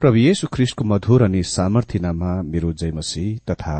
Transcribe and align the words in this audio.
प्रभु 0.00 0.16
येशु 0.16 0.46
ख्रिस्टको 0.52 0.84
मधुर 0.84 1.22
अनि 1.22 1.42
सामर्थ्यनामा 1.44 2.30
मेरो 2.42 2.72
जयमसी 2.72 3.24
तथा 3.50 3.74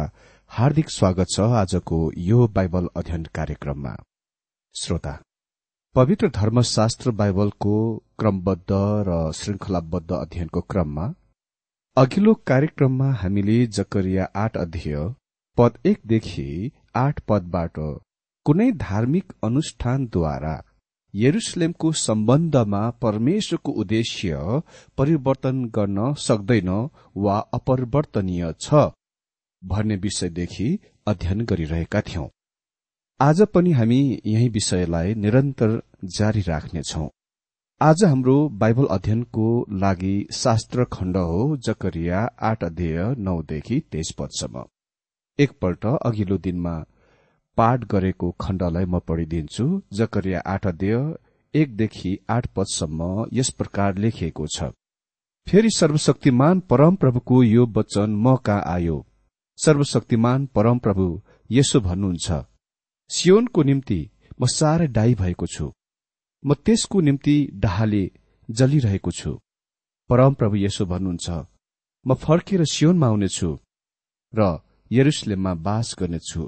हार्दिक 0.50 0.90
स्वागत 0.90 1.28
छ 1.34 1.46
आजको 1.61 2.00
यो 2.20 2.49
बाइबल 2.49 2.88
अध्ययन 2.96 3.22
कार्यक्रममा। 3.34 3.93
श्रोता 4.75 5.12
पवित्र 5.94 6.28
धर्मशास्त्र 6.34 7.11
बाइबलको 7.20 7.76
क्रमबद्ध 8.19 8.81
र 9.08 9.17
श्रृंखलाबद्ध 9.32 10.11
अध्ययनको 10.12 10.61
क्रममा 10.70 11.06
अघिल्लो 11.96 12.34
कार्यक्रममा 12.46 13.11
हामीले 13.22 13.58
जकरिया 13.78 14.28
आठ 14.43 14.56
अध्यय 14.58 14.99
पद 15.58 15.78
एकदेखि 15.87 16.49
आठ 16.96 17.20
पदबाट 17.28 17.81
कुनै 18.46 18.70
धार्मिक 18.84 19.32
अनुष्ठानद्वारा 19.44 20.55
यरुसलेमको 21.15 21.93
सम्बन्धमा 21.93 22.89
परमेश्वरको 23.03 23.73
उद्देश्य 23.73 24.37
परिवर्तन 24.99 25.65
गर्न 25.77 26.12
सक्दैन 26.19 26.69
वा 27.17 27.39
अपरिवर्तनीय 27.55 28.53
छ 28.61 28.75
भन्ने 29.62 29.97
विषयदेखि 29.97 30.69
अध्ययन 31.07 31.45
गरिरहेका 31.45 32.01
थियौं। 32.01 32.29
आज 33.21 33.43
पनि 33.43 33.73
हामी 33.73 34.01
यही 34.27 34.49
विषयलाई 34.49 35.15
निरन्तर 35.15 35.81
जारी 36.19 36.41
राख्नेछौ। 36.41 37.09
आज 37.81 38.05
हाम्रो 38.05 38.37
बाइबल 38.49 38.87
अध्ययनको 38.91 39.47
लागि 39.73 40.15
शास्त्र 40.33 40.85
खण्ड 40.93 41.17
हो 41.17 41.56
जकरिया 41.56 42.21
आठ 42.43 42.65
अध्यय 42.65 43.15
नौदेखि 43.19 43.81
तेइस 43.93 44.15
पदसम्म। 44.19 44.65
एकपल्ट 45.39 45.87
अघिल्लो 45.87 46.39
दिनमा 46.39 46.75
पाठ 47.61 47.85
गरेको 47.93 48.31
खण्डलाई 48.41 48.85
म 48.85 48.99
पढिदिन्छु। 49.09 49.67
जकरिया 49.99 50.41
आठ 50.47 50.67
अध्यय 50.67 50.97
एकदेखि 51.55 52.19
आठ 52.31 52.47
पदसम्म 52.57 53.09
यस 53.33 53.51
प्रकार 53.59 53.97
लेखिएको 53.99 54.47
छ। 54.57 54.71
फेरि 55.47 55.71
सर्वशक्तिमान 55.71 56.61
परमप्रभुको 56.71 57.43
यो 57.45 57.67
वचन 57.77 58.11
म 58.17 58.37
कहाँ 58.47 58.62
आयो। 58.75 58.99
सर्वशक्तिमान 59.59 60.47
परमप्रभु 60.55 61.07
यसो 61.51 61.81
भन्नुहुन्छ 61.81 62.29
सियोनको 63.11 63.63
निम्ति 63.63 64.01
म 64.41 64.47
साह्रै 64.49 64.87
डाई 64.97 65.15
भएको 65.15 65.47
छु। 65.55 65.67
म 66.45 66.55
त्यसको 66.65 67.01
निम्ति 67.01 67.37
डाहाले 67.63 68.05
जलिरहेको 68.49 69.11
छु। 69.19 69.33
परमप्रभु 70.11 70.56
यसो 70.56 70.87
भन्नुहुन्छ 70.93 71.29
म 72.06 72.15
फर्केर 72.25 72.65
सियोनमा 72.75 73.06
आउनेछु 73.06 73.51
र 74.35 74.49
यरुसलेममा 74.91 75.55
बास 75.67 75.95
गर्नेछु। 76.01 76.43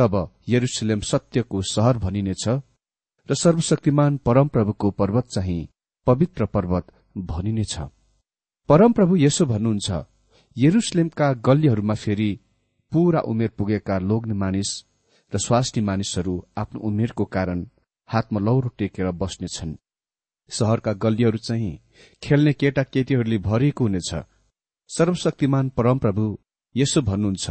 तब 0.00 0.16
यरुसलेम 0.48 1.00
सत्यको 1.06 1.62
सहर 1.70 1.98
भनिनेछ 1.98 2.44
र 2.48 3.34
सर्वशक्तिमान 3.36 4.16
परमप्रभुको 4.26 4.90
पर्वत 4.90 5.26
चाहिँ 5.34 5.68
पवित्र 6.06 6.46
पर्वत 6.54 6.86
भनिनेछ। 7.30 7.74
परमप्रभु 8.68 9.16
यसो 9.16 9.46
भन्नुहुन्छ 9.46 10.04
यरुसलेमका 10.56 11.32
गल्लीहरूमा 11.46 11.94
फेरि 11.94 12.30
पूरा 12.92 13.20
उमेर 13.30 13.50
पुगेका 13.58 13.98
लोग्ने 14.00 14.34
मानिस 14.34 14.70
र 15.32 15.38
स्वास्नी 15.38 15.82
मानिसहरू 15.82 16.34
आफ्नो 16.58 16.80
उमेरको 16.88 17.24
कारण 17.36 17.66
हातमा 18.08 18.40
लौरो 18.40 18.68
टेकेर 18.78 19.10
बस्नेछन्। 19.20 19.74
सहरका 20.50 20.92
गल्लीहरू 21.04 21.38
चाहिँ 21.38 21.78
खेल्ने 22.22 22.52
केटा 22.52 22.82
केटीहरूले 22.82 23.38
भरिएको 23.38 23.84
हुनेछ। 23.84 24.10
सर्वशक्तिमान 24.90 25.68
परमप्रभु 25.76 26.24
यसो 26.74 27.00
भन्नुहुन्छ 27.02 27.50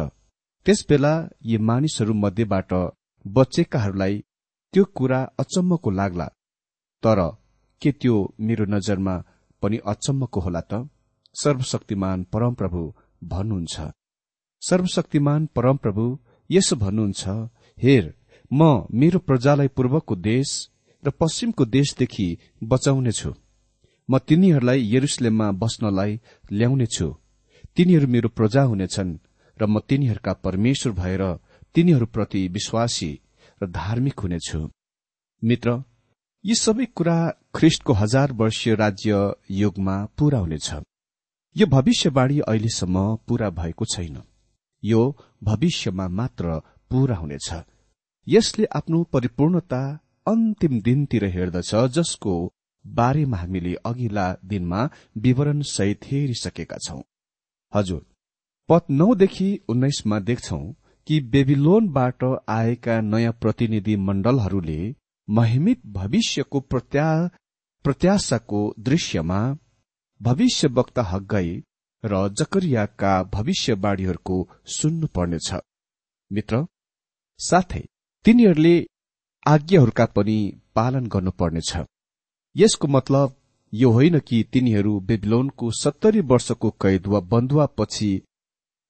त्यसबेला 0.70 1.14
यी 1.50 1.58
मानिसहरू 1.68 2.14
मध्येबाट 2.14 2.74
बचेकाहरूलाई 3.26 4.18
त्यो 4.74 4.84
कुरा 4.96 5.20
अचम्मको 5.42 5.90
लाग्ला। 5.90 6.28
तर 7.04 7.20
के 7.82 7.92
त्यो 7.92 8.16
मेरो 8.46 8.66
नजरमा 8.74 9.16
पनि 9.62 9.78
अचम्मको 9.92 10.40
होला 10.40 10.62
त? 10.72 10.74
सर्वशक्तिमान 11.36 12.18
परमप्रभु 12.34 12.82
भन्नुहुन्छ। 13.32 13.76
सर्वशक्तिमान 14.62 15.46
परमप्रभु 15.56 16.06
यसो 16.50 16.76
भन्नुहुन्छ 16.76 17.24
हेर 17.78 18.04
म 18.52 18.62
मेरो 19.00 19.20
प्रजालाई 19.20 19.68
पूर्वको 19.76 20.16
देश 20.30 20.50
र 21.04 21.10
पश्चिमको 21.20 21.66
देशदेखि 21.78 22.28
बचाउनेछु। 22.64 23.32
म 24.10 24.18
तिनीहरूलाई 24.28 24.80
यरुसलेममा 24.94 25.48
बस्नलाई 25.62 26.12
ल्याउनेछु। 26.52 27.08
तिनीहरू 27.76 28.08
मेरो 28.08 28.30
प्रजा 28.38 28.64
हुनेछन्। 28.64 29.12
र 29.62 29.66
म 29.66 29.80
तिनीहरूका 29.80 30.34
परमेश्वर 30.34 30.94
भएर 30.94 31.24
तिनीहरूप्रति 31.76 32.48
विश्वासी 32.48 33.12
र 33.62 33.68
धार्मिक 33.68 34.20
हुनेछु। 34.20 34.60
मित्र 35.44 35.84
यी 36.46 36.56
सबै 36.56 36.86
कुरा 36.96 37.18
ख्रिष्टको 37.56 37.94
हजार 37.94 38.32
वर्षीय 38.32 38.76
राज्य 38.76 39.34
युगमा 39.52 39.96
पूरा 40.18 40.40
हुनेछ। 40.40 40.74
यो 41.56 41.66
भविष्यवाणी 41.68 42.40
अहिलेसम्म 42.40 43.16
पूरा 43.28 43.50
भएको 43.50 43.86
छैन। 43.86 44.22
यो 44.84 45.02
भविष्यमा 45.44 46.08
मात्र 46.08 46.60
पूरा 46.92 47.16
हुनेछ। 47.16 47.50
यसले 48.28 48.66
आफ्नो 48.66 49.04
परिपूर्णता 49.04 49.82
अन्तिम 50.28 50.82
दिनतिर 50.82 51.26
हेर्दछ 51.26 51.76
जसको 51.76 52.34
बारेमा 52.88 53.38
हामीले 53.38 53.74
अघिल्ला 53.86 54.36
दिनमा 54.46 54.90
विवरण 55.18 55.62
सहित 55.62 56.06
हेरिसकेका 56.06 56.78
छौं। 56.78 57.02
हजुर 57.74 58.06
पद 58.70 58.82
नौदेखि 58.92 59.50
उन्नाइसमा 59.70 60.20
देख्छौ 60.20 60.58
कि 61.08 61.20
बेबिलोनबाट 61.34 62.24
आएका 62.50 63.00
नयाँ 63.02 63.34
प्रतिनिधि 63.42 63.96
मण्डलहरूले 64.08 64.82
महिमित 65.28 65.82
भविष्यको 65.88 66.60
प्रत्याशाको 67.86 68.62
दृश्यमा 68.80 69.40
भविष्य 70.22 70.68
वक्ता 70.68 71.04
हग्गाई 71.04 71.52
र 72.04 72.28
जकरियाका 72.30 73.24
भविष्यवाणीहरूको 73.24 74.38
सुन्नुपर्नेछ। 74.68 75.54
मित्र 76.32 76.66
साथै 77.40 77.84
तिनीहरूले 78.26 78.76
आज्ञाहरूका 79.48 80.06
पनि 80.06 80.38
पालन 80.76 81.08
गर्नुपर्नेछ। 81.08 81.72
यसको 82.56 82.88
मतलब 82.88 83.36
यो 83.74 83.92
होइन 83.92 84.20
कि 84.20 84.44
तिनीहरू 84.54 85.00
बेबिलोनको 85.00 85.72
सत्तरी 85.72 86.22
वर्षको 86.22 86.70
कैद 86.82 87.08
वा 87.08 87.20
बन्धुवापछि 87.20 88.12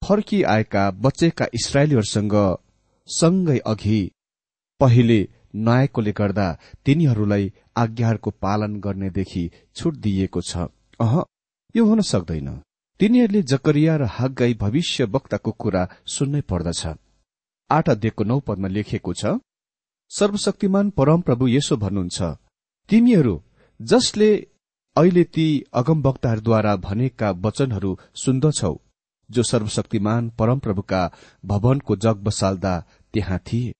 फर्किआएका 0.01 0.89
बचेका 1.01 1.45
इसरायलीहरूसँग 1.53 2.35
सँगै 3.09 3.57
अघि 3.65 3.99
पहिले 4.81 5.19
नआएकोले 5.55 6.11
गर्दा 6.11 6.47
तिनीहरूलाई 6.85 7.51
आज्ञाहरूको 7.77 8.31
पालन 8.41 8.79
गर्नेदेखि 8.79 9.43
छुट 9.75 9.95
दिइएको 9.97 10.41
छ। 10.41 10.67
अह 10.99 11.13
यो 11.75 11.85
हुन 11.85 12.01
सक्दैन। 12.03 12.49
तिनीहरूले 12.99 13.41
जकरिया 13.51 13.95
र 13.95 14.03
हागगाई 14.09 14.53
भविष्य 14.55 15.03
वक्ताको 15.05 15.51
कुरा 15.61 15.87
सुन्नै 16.07 16.41
पर्दछ। 16.41 16.81
आठ 17.69 17.89
अध्ययको 17.89 18.23
नौ 18.23 18.39
पदमा 18.39 18.67
लेखिएको 18.67 19.13
छ 19.13 19.37
सर्वशक्तिमान 20.11 20.89
परमप्रभु 20.89 21.47
यसो 21.47 21.77
भन्नुहुन्छ 21.77 22.35
तिमीहरू 22.89 23.35
जसले 23.79 24.29
अहिले 24.95 25.23
ती 25.33 25.47
अगमवक्ताहरूद्वारा 25.73 26.75
भनेका 26.87 27.31
वचनहरू 27.45 27.91
सुन्दछौ 28.15 28.73
जो 29.31 29.43
सर्वशक्तिमान 29.43 30.29
परमप्रभुका 30.29 31.11
भवनको 31.45 31.95
जग 31.95 32.23
बसाल्दा 32.23 32.73
त्यहाँ 33.13 33.39
थिए। 33.39 33.73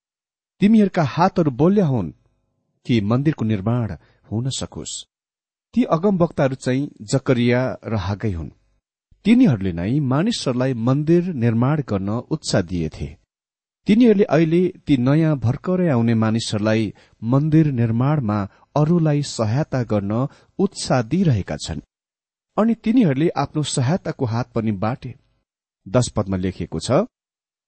तिमीहरूका 0.61 1.03
हातहरू 1.03 1.51
बोल्या 1.51 1.85
हुन् 1.85 2.11
कि 2.85 3.01
मन्दिरको 3.01 3.45
निर्माण 3.45 3.95
हुन 4.31 4.49
सकोस्। 4.49 5.05
ती 5.73 5.83
अगमवक्ताहरू 5.83 6.55
चाहिँ 6.55 6.89
जकरिया 7.01 7.61
र 7.85 7.95
हागै 7.95 8.31
हुन्। 8.31 8.49
तिनीहरूले 9.25 9.71
नै 9.71 9.99
मानिसहरूलाई 9.99 10.73
मन्दिर 10.73 11.23
निर्माण 11.33 11.81
गर्न 11.89 12.09
उत्साह 12.09 12.61
दिएथे। 12.61 13.07
तिनीहरूले 13.87 14.23
अहिले 14.23 14.61
ती 14.85 14.97
नयाँ 14.97 15.37
भर्खरै 15.37 15.87
आउने 15.89 16.13
मानिसहरूलाई 16.13 16.93
मन्दिर 17.23 17.71
निर्माणमा 17.71 18.37
अरूलाई 18.75 19.21
सहायता 19.21 19.83
गर्न 19.83 20.27
उत्साह 20.59 21.01
दिइरहेका 21.01 21.55
छन्। 21.55 21.81
अनि 22.57 22.73
तिनीहरूले 22.75 23.29
आफ्नो 23.37 23.63
सहायताको 23.63 24.25
हात 24.25 24.51
पनि 24.51 24.71
बाटे। 24.71 25.15
दश 25.89 26.09
पदमा 26.15 26.37
लेखिएको 26.37 26.79
छ 26.79 26.91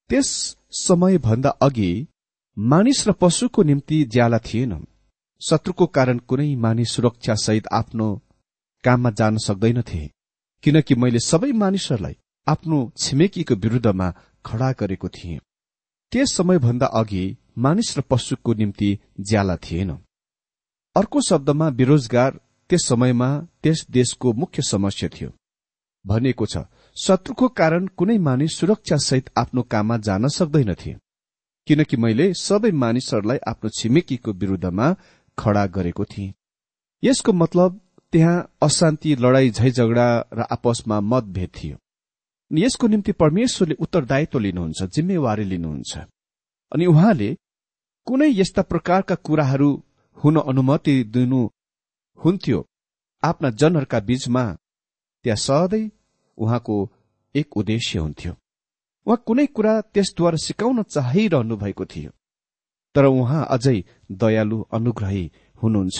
त्यस 0.09 0.29
समयभन्दा 0.79 1.49
अघि 1.61 1.91
मानिस 2.57 3.07
र 3.07 3.11
पशुको 3.21 3.63
निम्ति 3.63 4.03
ज्याला 4.13 4.39
थिएन। 4.39 4.73
शत्रुको 5.41 5.85
कारण 5.87 6.17
कुनै 6.29 6.55
मानिस 6.55 6.91
सुरक्षा 6.91 7.35
सहित 7.35 7.67
आफ्नो 7.73 8.07
काममा 8.83 9.09
जान 9.19 9.37
सक्दैनथे 9.37 10.03
किनकि 10.63 10.95
मैले 10.95 11.19
सबै 11.21 11.51
मानिसहरूलाई 11.53 12.15
आफ्नो 12.47 12.79
छिमेकीको 12.97 13.55
विरूद्धमा 13.55 14.09
खड़ा 14.45 14.71
गरेको 14.79 15.09
थिएँ। 15.09 15.39
त्यस 16.11 16.35
समयभन्दा 16.37 16.85
अघि 16.99 17.25
मानिस 17.57 17.97
र 17.97 18.01
पशुको 18.01 18.53
निम्ति 18.53 18.89
ज्याला 19.19 19.55
थिएन। 19.57 19.91
अर्को 20.95 21.21
शब्दमा 21.21 21.69
बेरोजगार 21.69 22.39
त्यस 22.69 22.87
समयमा 22.87 23.29
त्यस 23.63 23.85
देशको 23.89 24.33
मुख्य 24.33 24.61
समस्या 24.63 25.09
थियो। 25.09 25.29
भनिएको 26.05 26.45
छ 26.45 26.57
शत्रुको 26.97 27.47
कारण 27.47 27.87
कुनै 27.87 28.17
मानिस 28.17 28.57
सुरक्षासहित 28.57 29.29
आफ्नो 29.37 29.61
काममा 29.61 29.97
जान 29.97 30.27
सक्दैनथे। 30.27 30.93
किनकि 31.67 31.97
मैले 31.97 32.33
सबै 32.33 32.71
मानिसहरूलाई 32.71 33.37
आफ्नो 33.47 33.69
छिमेकीको 33.69 34.31
विरूद्धमा 34.31 34.95
खड़ा 35.37 35.65
गरेको 35.65 36.05
थिएँ। 36.05 36.33
यसको 37.03 37.33
मतलब 37.33 37.79
त्यहाँ 38.11 38.55
अशान्ति 38.61 39.15
लडाई 39.15 39.49
झैझगडा 39.49 40.07
र 40.33 40.41
आपसमा 40.51 40.99
मतभेद 41.01 41.49
थियो। 41.49 41.77
यसको 42.51 42.87
निम्ति 42.87 43.11
परमेश्वरले 43.11 43.75
उत्तरदायित्व 43.79 44.39
लिनुहुन्छ 44.39 44.83
जिम्मेवारी 44.83 45.43
लिनुहुन्छ। 45.43 45.97
अनि 46.71 46.85
उहाँले 46.85 47.37
कुनै 48.07 48.29
यस्ता 48.31 48.61
प्रकारका 48.61 49.15
कुराहरू 49.15 49.71
हुन 50.17 50.35
अनुमति 50.41 51.03
दिनु 51.03 51.41
हुन्थ्यो 52.19 52.59
आफ्ना 53.23 53.49
जनहरूका 53.49 53.99
बीचमा 53.99 54.43
त्यहाँ 55.25 55.37
सधैँ 55.37 55.89
उहाँको 56.41 56.75
एक 57.35 57.57
उद्देश्य 57.57 57.99
हुन्थ्यो। 57.99 58.33
उहाँ 59.07 59.23
कुनै 59.27 59.45
कुरा 59.45 59.73
त्यसद्वारा 59.93 60.37
सिकाउन 60.37 60.83
चाहिरहनु 60.83 61.57
भएको 61.57 61.85
थियो। 61.85 62.11
तर 62.95 63.05
उहाँ 63.05 63.47
अझै 63.49 63.77
दयालु 64.11 64.61
अनुग्रही 64.73 65.25
हुनुहुन्छ। 65.63 65.99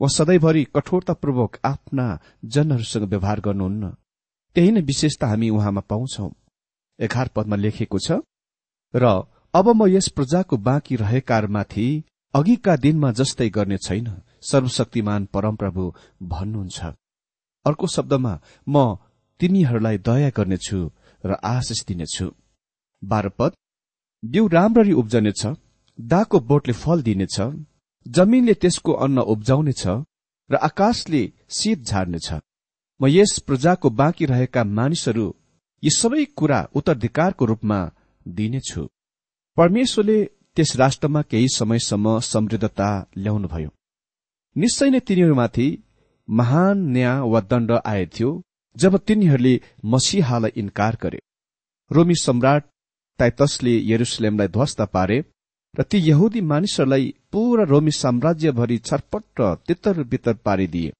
उहाँ 0.00 0.08
सधैँभरि 0.08 0.64
कठोरतापूर्वक 0.76 1.58
आफ्ना 1.64 2.06
जनहरूसँग 2.44 3.04
व्यवहार 3.04 3.40
गर्नुहुन्न। 3.40 3.94
त्यही 4.56 4.70
नै 4.70 4.80
विशेषता 4.80 5.26
हामी 5.26 5.50
उहाँमा 5.50 5.80
पाउँछौ। 5.80 6.30
एघार 6.98 7.28
पदमा 7.36 7.56
लेखिएको 7.56 7.98
छ 7.98 8.20
र 8.94 9.04
अब 9.54 9.68
म 9.68 9.86
यस 9.88 10.08
प्रजाको 10.08 10.56
बाँकी 10.56 10.96
रहेकामाथि 10.96 11.86
अघिका 12.34 12.74
दिनमा 12.76 13.10
जस्तै 13.12 13.48
गर्ने 13.50 13.78
छैन। 13.78 14.06
सर्वशक्तिमान 14.42 15.24
परमप्रभु 15.34 15.82
भन्नुहुन्छ। 16.22 16.80
अर्को 17.66 17.86
शब्दमा 17.86 18.32
म 18.68 18.96
तिमीहरूलाई 19.40 19.96
दया 20.08 20.30
गर्नेछु 20.36 20.78
र 21.24 21.30
आशिष 21.44 21.80
दिनेछु। 21.88 22.26
बाह्र 23.02 23.28
पद 23.38 23.52
बिउ 24.22 24.46
राम्ररी 24.48 24.92
उब्जनेछ 25.02 25.42
दाको 25.98 26.40
बोटले 26.50 26.74
फल 26.82 27.02
दिनेछ 27.02 27.36
जमिनले 28.06 28.54
त्यसको 28.62 28.92
अन्न 29.04 29.18
उब्जाउनेछ 29.34 29.82
र 30.50 30.54
आकाशले 30.68 31.22
शीत 31.56 31.78
झार्नेछ। 31.82 32.28
म 33.00 33.02
यस 33.08 33.32
प्रजाको 33.46 33.90
बाँकी 34.00 34.24
रहेका 34.26 34.62
मानिसहरू 34.78 35.26
यी 35.82 35.90
सबै 35.90 36.24
कुरा 36.38 36.60
उत्तराधिकारको 36.74 37.44
रूपमा 37.44 37.78
दिनेछु। 38.26 38.82
परमेश्वरले 39.56 40.18
त्यस 40.54 40.70
राष्ट्रमा 40.76 41.20
केही 41.30 41.48
समयसम्म 41.50 42.18
समृद्धता 42.30 42.88
ल्याउनुभयो। 43.16 43.70
निश्चय 44.56 44.90
नै 44.90 45.00
तिनीहरूमाथि 45.06 45.66
महान 46.28 46.76
न्याय 46.94 47.20
वा 47.32 47.40
दण्ड 47.50 47.70
आएथ्यो 47.84 48.30
जब 48.76 48.96
तिनीहरूले 48.98 49.60
मसिहालाई 49.84 50.52
इन्कार 50.56 50.98
गरे 51.02 51.20
रोमी 51.90 52.14
सम्राट 52.16 52.64
ताइतसले 53.18 53.74
यरुसलेमलाई 53.90 54.48
ध्वस्त 54.48 54.80
पारे 54.94 55.18
र 55.74 55.82
ती 55.82 55.98
यहुदी 55.98 56.40
मानिसहरूलाई 56.40 57.14
पूरा 57.32 57.64
रोमी 57.64 57.90
साम्राज्यभरि 57.92 58.78
छटपट 58.78 59.40
र 59.40 59.54
तितर 59.66 60.02
बितर 60.02 60.34
पारिदिए। 60.44 60.92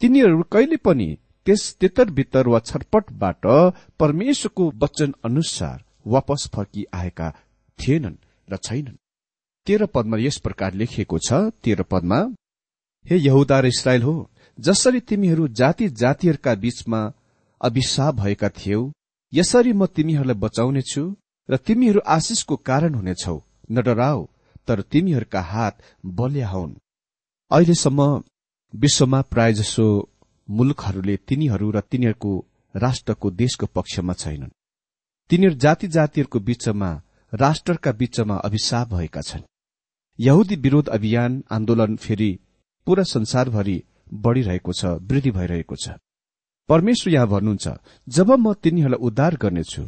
तिनीहरू 0.00 0.42
कहिले 0.42 0.76
पनि 0.76 1.08
त्यस 1.46 1.62
तितर 1.80 2.10
बितर 2.10 2.48
वा 2.48 2.58
छटपटबाट 2.60 3.46
परमेश्वरको 3.98 4.64
वचन 4.82 5.14
अनुसार 5.24 5.78
वापस 6.06 6.48
फर्की 6.54 6.84
आएका 6.94 7.28
थिएनन् 7.78 8.22
र 8.48 8.56
छैनन्। 8.56 9.00
तेह्र 9.66 9.86
पदमा 9.86 10.16
यस 10.18 10.38
प्रकार 10.38 10.74
लेखिएको 10.74 11.18
छ। 11.18 11.32
तेह्र 11.64 11.82
पदमा 11.82 12.18
हे 13.04 13.16
यहुदा 13.18 13.60
र 13.60 13.66
इसरायल 13.66 14.02
हो 14.02 14.14
जसरी 14.62 15.00
तिमीहरू 15.00 15.48
जाति 15.48 15.88
जातिहरूका 15.88 16.54
बीचमा 16.54 17.00
अभिशाप 17.60 18.14
भएका 18.14 18.48
थियौ 18.48 18.80
यसरी 19.32 19.72
म 19.72 19.86
तिमीहरूलाई 19.86 20.34
बचाउनेछु 20.34 21.02
र 21.48 21.56
तिमीहरू 21.56 22.00
आशिषको 22.06 22.56
कारण 22.56 22.94
हुनेछौ। 22.94 23.36
न 23.72 23.82
डराओ 23.82 24.20
तर 24.66 24.80
तिमीहरूका 24.82 25.40
हात 25.42 25.82
बलिया 26.06 26.48
हुन्। 26.48 26.78
अहिलेसम्म 27.50 28.22
विश्वमा 28.74 29.20
प्रायजसो 29.22 29.86
मुलुकहरूले 30.48 31.16
तिनीहरू 31.16 31.70
र 31.70 31.80
तिनीहरूको 31.80 32.32
राष्ट्रको 32.74 33.30
देशको 33.30 33.66
पक्षमा 33.66 34.12
छैनन्। 34.12 34.56
तिनीहरू 35.30 35.54
जाति 35.54 35.88
जातिहरूको 35.88 36.38
बीचमा 36.40 36.90
राष्ट्रका 37.32 37.92
बीचमा 37.92 38.36
अभिशाप 38.36 38.88
भएका 38.88 39.20
छन्। 39.20 39.48
यहुदी 40.18 40.56
विरोध 40.56 40.88
अभियान 40.88 41.42
आन्दोलन 41.50 41.96
फेरि 41.96 42.38
पूरा 42.86 43.04
संसारभरि 43.04 43.82
बढ़िरहेको 44.12 44.72
छ 44.72 44.84
वृद्धि 45.02 45.30
भइरहेको 45.30 45.76
छ। 45.76 45.96
परमेश्वर 46.68 47.12
यहाँ 47.12 47.28
भन्नुहुन्छ 47.28 47.68
जब 48.08 48.30
म 48.30 48.52
तिनीहरूलाई 48.54 49.04
उद्धार 49.06 49.36
गर्नेछु 49.36 49.84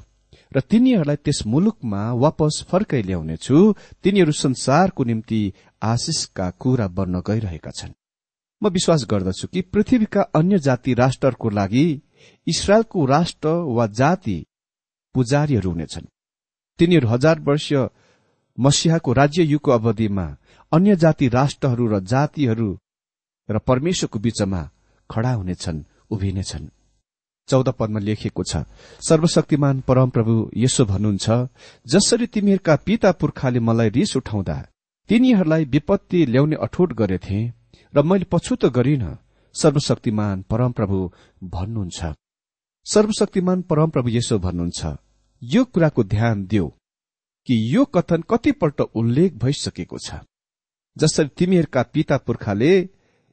र 0.57 0.61
तिनीहरूलाई 0.61 1.17
त्यस 1.17 1.43
मुलुकमा 1.47 2.03
वापस 2.15 2.65
फर्कै 2.71 3.03
ल्याउनेछु 3.03 3.57
तिनीहरू 4.03 4.33
संसारको 4.33 5.05
निम्ति 5.05 5.41
आशिषका 5.83 6.51
कुरा 6.51 6.87
बन्न 6.89 7.23
गइरहेका 7.27 7.71
छन्। 7.71 7.93
म 8.63 8.69
विश्वास 8.69 9.07
गर्दछु 9.11 9.47
कि 9.49 9.61
पृथ्वीका 9.63 10.23
अन्य 10.35 10.59
जाति 10.59 10.95
राष्ट्रहरूको 10.95 11.49
लागि 11.51 11.87
इसरायलको 12.47 13.05
राष्ट्र 13.07 13.49
वा 13.49 13.87
जाति 13.87 14.39
पुजारीहरू 15.15 15.71
हुनेछन्। 15.71 16.07
तिनीहरू 16.79 17.09
हजार 17.09 17.41
वर्ष 17.41 17.73
मसिहाको 18.59 19.13
राज्य 19.13 19.43
युगको 19.43 19.71
अवधिमा 19.71 20.27
अन्य 20.73 20.97
जाति 20.97 21.29
राष्ट्रहरू 21.29 21.87
र 21.87 22.01
जातिहरू 22.05 22.71
र 23.49 23.59
परमेश्वरको 23.59 24.19
बीचमा 24.19 24.63
खड़ा 25.11 25.33
हुनेछन् 25.33 25.83
उभिनेछन्। 26.11 26.69
चौध 27.49 27.69
पदमा 27.79 28.01
लेखिएको 28.01 28.43
छ 28.43 28.65
सर्वशक्तिमान 29.01 29.81
परमप्रभु 29.81 30.35
यसो 30.57 30.85
भन्नुहुन्छ 30.85 31.31
जसरी 31.87 32.27
तिमीहरूका 32.27 32.77
पिता 32.87 33.11
पुर्खाले 33.13 33.61
मलाई 33.61 33.89
रिस 33.91 34.17
उठाउँदा 34.17 34.57
तिनीहरूलाई 35.11 35.65
विपत्ति 35.65 36.25
ल्याउने 36.27 36.57
अठोट 36.57 36.93
गरेथे 36.93 37.41
र 37.95 38.03
मैले 38.03 38.31
पछुतो 38.33 38.71
गरिन 38.71 39.05
सर्वशक्तिमान 39.55 40.43
परमप्रभु 40.51 40.99
भन्नुहुन्छ। 41.47 42.01
सर्वशक्तिमान 42.87 43.63
परमप्रभु 43.63 44.09
यसो 44.09 44.39
भन्नुहुन्छ 44.39 44.97
यो 45.43 45.65
कुराको 45.65 46.03
ध्यान 46.05 46.45
दियो 46.47 46.67
कि 47.49 47.55
यो 47.75 47.85
कथन 47.85 48.23
कतिपल्ट 48.31 48.81
उल्लेख 48.81 49.35
भइसकेको 49.35 49.99
छ। 49.99 50.25
जसरी 50.97 51.29
तिमीहरूका 51.39 51.83
पिता 51.95 52.17
पुर्खाले 52.17 52.73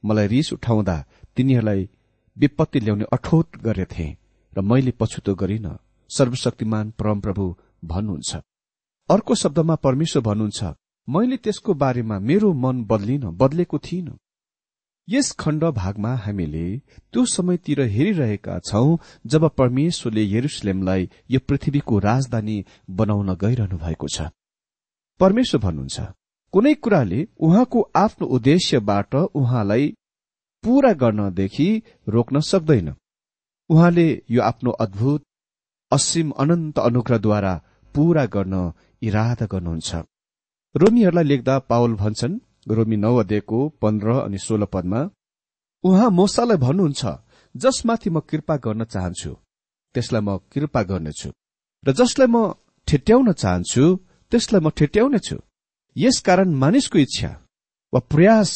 मलाई 0.04 0.26
रिस 0.26 0.52
उठाउँदा 0.52 0.96
तिनीहरूलाई 1.36 1.88
विपत्ति 2.36 2.80
ल्याउने 2.80 3.04
अठोट 3.12 3.56
गरेथे 3.58 4.08
र 4.52 4.60
मैले 4.60 4.90
पछुतो 5.00 5.34
गरिन। 5.34 5.68
सर्वशक्तिमान 6.10 6.90
परमप्रभु 6.98 7.44
भन्नुहुन्छ। 7.84 8.36
अर्को 9.08 9.34
शब्दमा 9.34 9.74
परमेश्वर 9.76 10.22
भन्नुहुन्छ 10.22 10.74
मैले 11.08 11.36
त्यसको 11.36 11.74
बारेमा 11.74 12.18
मेरो 12.18 12.52
मन 12.54 12.84
बदलिन 12.84 13.24
बदलेको 13.36 13.78
थिइन। 13.78 14.08
यस 15.08 15.30
खण्ड 15.32 15.64
भागमा 15.74 16.14
हामीले 16.16 16.66
त्यो 17.12 17.24
समयतिर 17.26 17.80
हेरिरहेका 17.94 18.58
छौं 18.58 18.96
जब 19.26 19.48
परमेश्वरले 19.58 20.24
यरुसलेमलाई 20.24 21.08
यो 21.30 21.40
पृथ्वीको 21.48 21.98
राजधानी 21.98 22.64
बनाउन 22.90 23.34
गइरहनु 23.34 23.78
भएको 23.78 24.08
छ। 24.08 24.28
परमेश्वर 25.20 25.60
भन्नुहुन्छ 25.60 26.00
कुनै 26.52 26.74
कुराले 26.84 27.20
उहाँको 27.44 27.80
आफ्नो 27.96 28.26
उद्देश्यबाट 28.36 29.14
उहाँलाई 29.40 29.84
पूरा 30.64 30.92
गर्नदेखि 31.02 31.68
रोक्न 32.14 32.40
सक्दैन। 32.50 32.88
उहाँले 33.70 34.06
यो 34.34 34.40
आफ्नो 34.42 34.70
अद्भुत 34.84 35.20
असीम 35.92 36.30
अनन्त 36.42 36.78
अनुग्रहद्वारा 36.78 37.54
पूरा 37.94 38.24
गर्न 38.34 38.54
इरादा 39.02 39.46
गर्नुहुन्छ। 39.52 39.90
रोमीहरूलाई 40.74 41.24
लेख्दा 41.30 41.54
पावल 41.70 41.92
भन्छन् 42.02 42.40
रोमी 42.68 42.96
नौ 43.04 43.14
अध्ययको 43.22 43.58
पन्ध्र 43.82 44.08
अनि 44.26 44.38
सोह्र 44.46 44.64
पदमा 44.74 45.00
उहाँ 45.84 46.10
मोसालाई 46.18 46.58
भन्नुहुन्छ 46.64 47.02
जसमाथि 47.54 48.10
म 48.10 48.20
कृपा 48.30 48.56
गर्न 48.64 48.84
चाहन्छु 48.92 49.32
त्यसलाई 49.94 50.22
म 50.26 50.36
कृपा 50.52 50.82
गर्नेछु 50.90 51.30
र 51.84 51.88
जसलाई 52.00 52.28
म 52.34 52.36
ठेट्याउन 52.88 53.32
चाहन्छु 53.42 53.84
त्यसलाई 54.32 54.60
म 54.64 54.68
ठेट्याउनेछु। 54.78 55.36
यसकारण 55.96 56.54
मानिसको 56.54 56.98
इच्छा 56.98 57.28
वा 57.92 58.00
प्रयास 58.00 58.50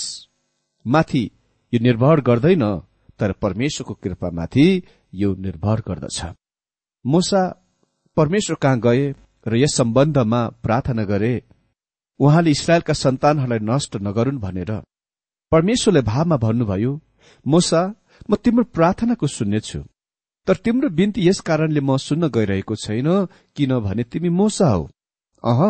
माथि 0.87 1.31
यो 1.73 1.79
निर्भर 1.83 2.21
गर्दैन 2.21 2.65
तर 3.19 3.33
परमेश्वरको 3.33 3.95
कृपामाथि 3.95 4.83
यो 5.15 5.35
निर्भर 5.35 5.81
गर्दछ। 5.81 6.25
मोसा 7.05 7.43
परमेश्वर 8.17 8.57
कहाँ 8.63 8.81
गए 8.81 9.15
र 9.47 9.57
यस 9.57 9.75
सम्बन्धमा 9.77 10.49
प्रार्थना 10.63 11.05
गरे? 11.05 11.43
उहाँले 12.21 12.51
इसरायलका 12.51 12.93
सन्तानहरूलाई 12.93 13.59
नष्ट 13.63 13.97
नगरून् 13.97 14.39
भनेर। 14.39 14.73
परमेश्वरले 15.53 16.03
भावमा 16.03 16.37
भन्नुभयो 16.37 17.01
मोसा 17.47 17.83
म 18.31 18.37
तिम्रो 18.37 18.65
प्रार्थनाको 18.65 19.27
सुन्नेछु। 19.27 19.81
तर 20.47 20.57
तिम्रो 20.57 20.89
बिन्ती 20.89 21.29
यस 21.29 21.41
कारणले 21.41 21.81
म 21.81 21.97
सुन्न 21.97 22.29
गइरहेको 22.29 22.75
छैन 22.77 23.09
किनभने 23.57 24.05
तिमी 24.05 24.29
मोसा 24.29 24.69
हौ। 24.69 24.83
अह 25.45 25.63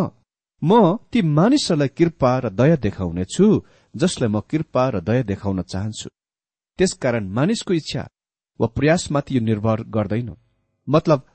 म 0.63 0.97
ती 1.13 1.23
मानिसहरूलाई 1.23 1.89
कृपा 1.89 2.33
र 2.39 2.51
दया 2.51 2.77
देखाउनेछु 2.77 3.47
जसलाई 3.95 4.29
म 4.29 4.41
कृपा 4.41 4.85
र 4.89 5.01
दया 5.01 5.23
देखाउन 5.23 5.63
चाहन्छु। 5.63 6.09
त्यसकारण 6.79 7.25
मानिसको 7.29 7.73
इच्छा 7.75 8.03
वा 8.61 8.67
प्रयासमाथि 8.77 9.37
यो 9.37 9.41
निर्भर 9.41 9.83
गर्दैन। 9.97 10.31
मतलब 10.89 11.27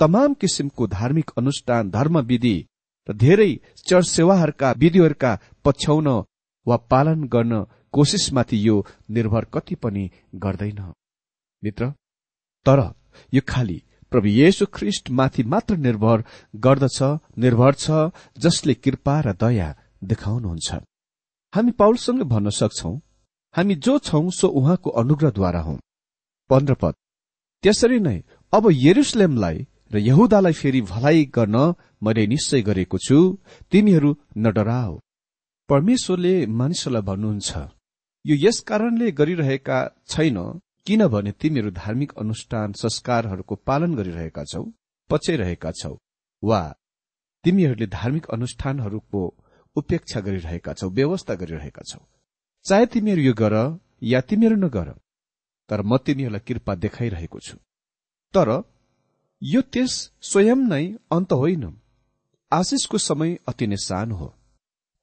तमाम 0.00 0.34
किसिमको 0.34 0.86
धार्मिक 0.88 1.30
अनुष्ठान 1.38 1.90
धर्मविधि 1.90 2.56
र 3.08 3.12
धेरै 3.16 3.52
चर्च 3.86 4.06
सेवाहरूका 4.08 4.68
विधिहरूका 4.72 5.32
पछ्याउन 5.64 6.08
वा 6.66 6.76
पालन 6.90 7.24
गर्न 7.24 7.64
कोसिसमाथि 7.92 8.56
यो 8.68 8.76
निर्भर 9.10 9.44
कति 9.54 9.74
पनि 9.74 10.04
गर्दैन। 10.34 10.80
मित्र 11.62 11.90
तर 12.66 12.80
यो 13.32 13.40
खालि 13.48 13.78
प्रभु 14.12 14.28
येशु 14.28 14.66
ख्रिष्ट 14.74 15.10
माथि 15.10 15.42
मात्र 15.52 15.76
निर्भर 15.86 16.24
गर्दछ 16.56 16.98
निर्भर 17.38 17.74
छ 17.74 17.90
जसले 18.38 18.74
कृपा 18.74 19.16
र 19.20 19.32
दया 19.42 19.68
देखाउनुहुन्छ। 20.04 20.68
हामी 21.52 21.72
पाउलसँग 21.80 22.22
भन्न 22.32 22.50
सक्छौ 22.50 22.92
हामी 23.54 23.74
जो 23.84 23.98
छौं 23.98 24.24
सो 24.30 24.48
उहाँको 24.58 24.90
अनुग्रहद्वारा 25.00 25.60
हौ। 25.60 25.76
पन्ध्र 26.50 26.74
पद। 26.82 26.94
त्यसरी 27.64 27.98
नै 28.00 28.18
अब 28.52 28.64
यरुसलेमलाई 28.72 29.66
र 29.92 29.98
यहुदालाई 29.98 30.52
फेरि 30.52 30.80
भलाइ 30.92 31.24
गर्न 31.36 31.56
मैले 32.02 32.26
निश्चय 32.26 32.62
गरेको 32.62 32.98
छु 33.06 33.18
तिमीहरू 33.72 34.10
नडराओ 34.38 34.92
परमेश्वरले 35.68 36.34
मानिसहरूलाई 36.60 37.02
भन्नुहुन्छ 37.02 37.50
यो 38.24 38.34
यस 38.46 38.60
कारणले 38.68 39.10
गरिरहेका 39.12 39.78
छैन 40.08 40.38
किनभने 40.90 41.32
तिमीहरू 41.32 41.70
धार्मिक 41.70 42.12
अनुष्ठान 42.18 42.72
संस्कारहरूको 42.72 43.54
पालन 43.54 43.94
गरिरहेका 43.94 44.44
छौ 44.44 44.62
पछ्याइरहेका 45.10 45.70
छौ 45.72 45.90
वा 46.42 46.74
तिमीहरूले 47.44 47.86
धार्मिक 47.86 48.26
अनुष्ठानहरूको 48.26 49.20
उपेक्षा 49.76 50.20
गरिरहेका 50.20 50.72
छौ 50.72 50.88
व्यवस्था 50.88 51.34
गरिरहेका 51.34 51.82
छौ। 51.82 51.98
चाहे 52.66 52.86
तिमीहरू 52.86 53.22
यो 53.22 53.34
गर 53.34 53.54
या 54.02 54.20
तिमीहरू 54.20 54.56
नगर 54.56 54.88
तर 55.68 55.82
म 55.82 55.98
तिमीहरूलाई 55.98 56.40
कृपा 56.40 56.74
देखाइरहेको 56.74 57.38
छु। 57.38 57.56
तर 58.34 58.50
यो 59.42 59.62
त्यस 59.62 60.10
स्वयं 60.20 60.66
नै 60.68 60.84
अन्त 61.12 61.32
होइन। 61.32 61.64
आशिषको 62.52 62.98
समय 62.98 63.38
अति 63.48 63.66
नै 63.66 63.76
सानो 63.76 64.16
हो। 64.16 64.28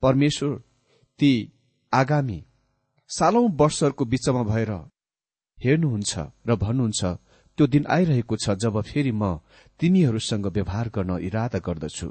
परमेश्वर 0.02 0.54
ती 1.20 1.32
आगामी 1.94 2.46
सालौं 3.10 3.50
वर्षहरूको 3.52 4.06
बीचमा 4.06 4.44
भएर 4.44 4.72
हेर्नुहुन्छ 5.60 6.14
र 6.48 6.56
भन्नुहुन्छ 6.56 7.02
त्यो 7.58 7.68
दिन 7.68 7.86
आइरहेको 7.90 8.36
छ 8.38 8.56
जब 8.64 8.82
फेरि 8.82 9.12
म 9.12 9.40
तिमीहरूसँग 9.80 10.46
व्यवहार 10.48 10.90
गर्न 10.96 11.12
इरादा 11.28 11.60
गर्दछु। 11.60 12.10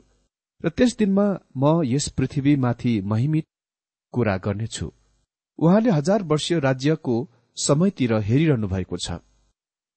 र 0.65 0.69
त्यस 0.69 0.97
दिनमा 0.99 1.27
म 1.57 1.83
यस 1.85 2.09
पृथ्वीमाथि 2.17 2.93
महिमित 3.05 3.47
कुरा 4.15 4.37
गर्नेछु। 4.37 4.87
उहाँले 5.59 5.91
हजार 5.91 6.23
वर्षीय 6.23 6.59
राज्यको 6.59 7.15
समयतिर 7.57 8.13
हेरिरहनु 8.21 8.69
भएको 8.69 8.97
छ। 8.97 9.21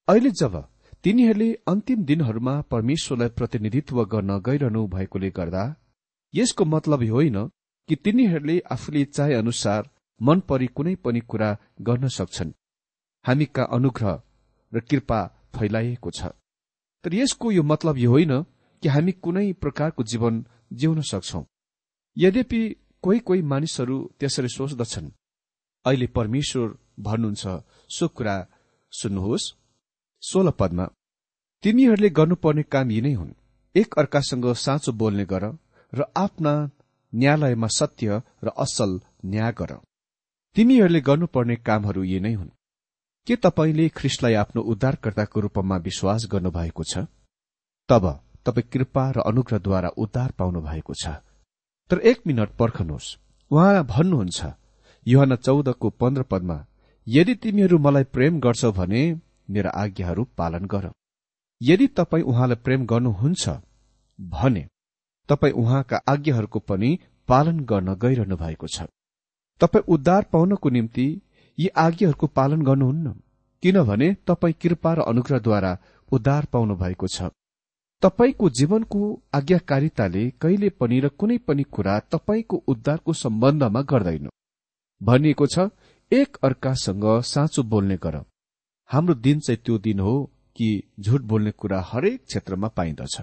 अहिले 0.08 0.32
जब 0.32 0.56
तिनीहरूले 1.04 1.50
अन्तिम 1.68 2.04
दिनहरूमा 2.06 2.56
परमेश्वरलाई 2.72 3.30
प्रतिनिधित्व 3.30 4.04
गर्न 4.06 4.32
गइरहनु 4.40 4.88
भएकोले 4.88 5.30
गर्दा 5.30 5.64
यसको 6.34 6.66
मतलब 6.66 7.04
होइन 7.10 7.38
कि 7.90 7.96
तिनीहरूले 7.96 8.60
आफूले 8.72 9.04
चाहे 9.06 9.34
अनुसार 9.34 9.90
मन 10.22 10.40
परी 10.40 10.68
कुनै 10.68 10.96
पनि 10.96 11.20
कुरा 11.22 11.50
गर्न 11.82 12.08
सक्छन्। 12.08 12.52
हामी 13.26 13.46
कहाँ 13.46 13.68
अनुग्रह 13.72 14.22
र 14.72 14.80
कृपा 14.80 15.20
फैलाइएको 15.56 16.12
छ। 16.12 16.22
तर 17.04 17.14
यसको 17.14 17.52
यो 17.52 17.64
मतलब 17.64 17.98
यो 17.98 18.10
होइन 18.12 18.34
कि 18.84 18.88
हामी 18.90 19.12
कुनै 19.12 19.54
प्रकारको 19.54 20.04
जीवन 20.04 20.46
जिउन 20.74 21.02
सक्छौ। 21.02 21.46
यद्यपि 22.18 22.62
कोही 23.04 23.20
कोही 23.20 23.42
मानिसहरू 23.42 23.98
त्यसरी 24.20 24.50
सोच्दछन् 24.50 25.10
अहिले 25.86 26.08
परमेश्वर 26.08 26.68
भन्नुहुन्छ 27.00 27.44
सो 27.90 28.08
कुरा 28.08 28.36
सुन्नुहोस्। 28.94 29.46
सोह्र 30.24 30.52
पदमा 30.52 30.86
तिमीहरूले 31.64 32.10
गर्नुपर्ने 32.10 32.64
काम 32.64 32.92
यी 32.92 33.02
नै 33.02 33.14
हुन्। 33.14 33.32
एक 33.76 33.94
अर्कासँग 33.98 34.46
साँचो 34.56 34.92
बोल्ने 34.92 35.26
गर 35.26 35.44
र 35.94 36.00
आफ्ना 36.16 36.54
न्यायालयमा 37.14 37.68
सत्य 37.68 38.22
र 38.44 38.48
असल 38.58 38.92
न्याय 39.26 39.52
गर। 39.52 39.72
तिमीहरूले 40.56 41.02
गर्नुपर्ने 41.02 41.56
कामहरू 41.68 42.04
यी 42.04 42.20
नै 42.20 42.34
हुन्। 42.34 42.50
के 43.30 43.36
तपाईँले 43.36 43.88
ख्रिस्टलाई 43.90 44.34
आफ्नो 44.34 44.62
उद्धारकर्ताको 44.74 45.40
रूपमा 45.40 45.78
विश्वास 45.78 46.28
गर्नुभएको 46.32 46.84
छ? 46.84 47.06
तब 47.90 48.06
तपाईँ 48.46 48.70
कृपा 48.74 49.10
र 49.12 49.20
अनुग्रहद्वारा 49.22 49.90
उद्धार 49.98 50.32
पाउनु 50.32 50.62
भएको 50.62 50.94
छ। 50.94 51.08
तर 51.90 52.00
एक 52.02 52.28
मिनट 52.28 52.50
पर्खनुहोस्। 52.60 53.18
उहाँ 53.52 53.84
भन्नुहुन्छ 53.86 54.54
युहन 55.08 55.36
चौधको 55.36 55.90
पन्ध्र 55.90 56.24
पदमा 56.24 56.58
यदि 57.08 57.36
तिमीहरू 57.36 57.78
मलाई 57.78 58.04
प्रेम 58.04 58.40
गर्छौ 58.40 58.72
भने 58.72 59.02
मेरा 59.50 59.70
आज्ञाहरू 59.76 60.24
पालन 60.38 60.66
गर। 60.66 60.90
यदि 61.62 61.88
तपाईँ 61.88 62.24
उहाँलाई 62.24 62.64
प्रेम 62.64 62.86
गर्नुहुन्छ 62.86 63.50
भने 64.20 64.68
तपाईँ 65.30 65.54
उहाँका 65.54 65.98
आज्ञाहरूको 66.08 66.60
पनि 66.60 67.00
पालन 67.28 67.60
गर्न 67.60 67.96
गइरहनु 67.96 68.38
भएको 68.38 68.68
छ। 68.68 68.90
तपाईँ 69.62 69.84
उद्धार 69.88 70.26
पाउनको 70.34 70.70
निम्ति 70.70 71.08
यी 71.60 71.68
आज्ञाहरूको 71.78 72.28
पालन 72.28 72.62
गर्नुहुन्न। 72.62 73.14
किनभने 73.64 74.08
तपाईँ 74.28 74.54
कृपा 74.62 74.94
र 74.94 75.02
अनुग्रहद्वारा 75.02 75.78
उद्धार 76.12 76.46
पाउनु 76.46 76.76
भएको 76.76 77.08
छ। 77.08 77.30
तपाईँको 78.04 78.50
जीवनको 78.50 79.00
आज्ञाकारिताले 79.34 80.30
कहिले 80.42 80.70
पनि 80.70 81.00
र 81.00 81.08
कुनै 81.10 81.38
पनि 81.38 81.64
कुरा 81.64 82.00
तपाईँको 82.12 82.64
उद्धारको 82.68 83.14
सम्बन्धमा 83.14 83.82
गर्दैन। 83.82 84.30
भनिएको 85.02 85.48
छ 85.48 85.70
एक 86.12 86.38
अर्कासँग 86.44 87.06
साँचो 87.24 87.64
बोल्ने 87.64 87.98
गर। 87.98 88.16
हाम्रो 88.90 89.14
दिन 89.16 89.40
चाहिँ 89.40 89.62
त्यो 89.66 89.78
दिन 89.78 90.00
हो 90.00 90.16
कि 90.56 90.70
झुट 91.00 91.22
बोल्ने 91.22 91.52
कुरा 91.52 91.82
हरेक 91.82 92.24
क्षेत्रमा 92.26 92.68
पाइन्दछ 92.68 93.22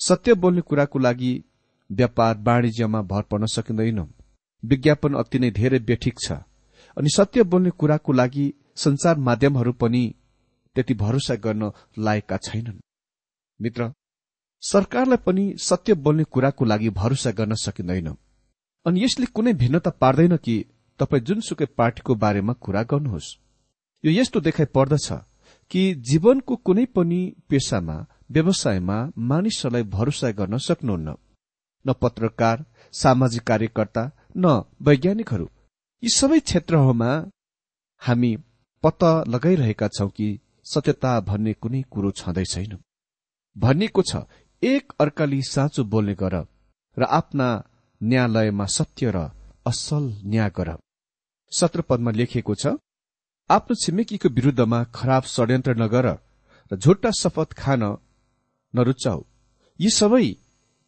सत्य 0.00 0.34
बोल्ने 0.34 0.60
कुराको 0.60 0.98
लागि 0.98 1.32
व्यापार 1.90 2.38
वाणिज्यमा 2.38 3.02
भर 3.02 3.22
पर्न 3.22 3.46
सकिँदैन। 3.46 4.00
विज्ञापन 4.62 5.14
अति 5.14 5.38
नै 5.38 5.50
धेरै 5.50 5.78
बेठिक 5.78 6.18
छ। 6.18 6.32
अनि 7.00 7.08
सत्य 7.08 7.42
बोल्ने 7.42 7.70
कुराको 7.70 8.12
लागि 8.12 8.54
संचार 8.76 9.16
माध्यमहरू 9.16 9.72
पनि 9.72 10.14
त्यति 10.74 10.94
भरोसा 10.94 11.34
गर्न 11.34 11.72
लायकका 11.98 12.36
छैनन्। 12.36 12.80
मित्र 13.62 13.92
सरकारलाई 14.62 15.16
पनि 15.16 15.54
सत्य 15.58 15.94
बोल्ने 15.94 16.24
कुराको 16.24 16.64
लागि 16.64 16.90
भरोसा 16.90 17.30
गर्न 17.30 17.54
सकिँदैन। 17.54 18.16
अनि 18.86 19.04
यसले 19.04 19.26
कुनै 19.26 19.52
भिन्नता 19.52 19.90
पार्दैन 19.90 20.36
कि 20.36 20.64
तपाईँ 20.98 21.22
जुनसुकै 21.22 21.66
पार्टीको 21.66 22.14
बारेमा 22.14 22.52
कुरा 22.52 22.82
गर्नुहोस्। 22.82 23.36
यो 24.04 24.20
यस्तो 24.20 24.40
देखाइ 24.40 24.66
पर्दछ 24.66 25.08
कि 25.70 25.94
जीवनको 25.94 26.56
कुनै 26.56 26.84
पनि 26.84 27.20
पेसामा 27.48 28.06
व्यवसायमा 28.30 29.12
मानिसहरूलाई 29.18 29.82
भरोसा 29.82 30.30
गर्न 30.30 30.58
सक्नुहुन्न। 30.58 31.16
न 31.86 31.92
पत्रकार 31.92 32.64
सामाजिक 32.92 33.42
कार्यकर्ता 33.42 34.10
न 34.36 34.62
वैज्ञानिकहरू। 34.82 35.48
यी 36.02 36.10
सबै 36.10 36.38
क्षेत्रहरूमा 36.40 37.10
हामी 38.02 38.30
पत्ता 38.82 39.10
लगाइरहेका 39.28 39.88
छौं 39.88 40.08
कि 40.08 40.28
सत्यता 40.64 41.12
भन्ने 41.20 41.52
कुनै 41.62 41.80
कुरो 41.92 42.10
छँदै 42.10 42.44
छैन। 42.44 42.72
भनिएको 43.56 44.02
छ 44.02 44.12
एक 44.62 44.92
अर्काली 45.00 45.40
साँचो 45.44 45.84
बोल्ने 45.92 46.14
गर 46.14 46.34
र 46.96 47.02
आफ्ना 47.18 47.48
न्यायालयमा 48.00 48.66
सत्य 48.76 49.10
र 49.16 49.18
असल 49.66 50.04
न्याय 50.24 50.50
गर। 50.56 50.70
सत्र 51.52 51.80
लेखिएको 52.12 52.54
छ 52.54 52.66
आफ्नो 53.50 53.74
छिमेकीको 53.82 54.28
विरूद्धमा 54.36 54.80
खराब 54.96 55.22
षड्यन्त्र 55.34 55.74
नगर 55.82 56.06
र 56.70 56.76
झुट्टा 56.76 57.10
शपथ 57.20 57.50
खान 57.60 57.82
नरुचाउ 58.74 59.20
यी 59.80 59.90
सबै 59.90 60.26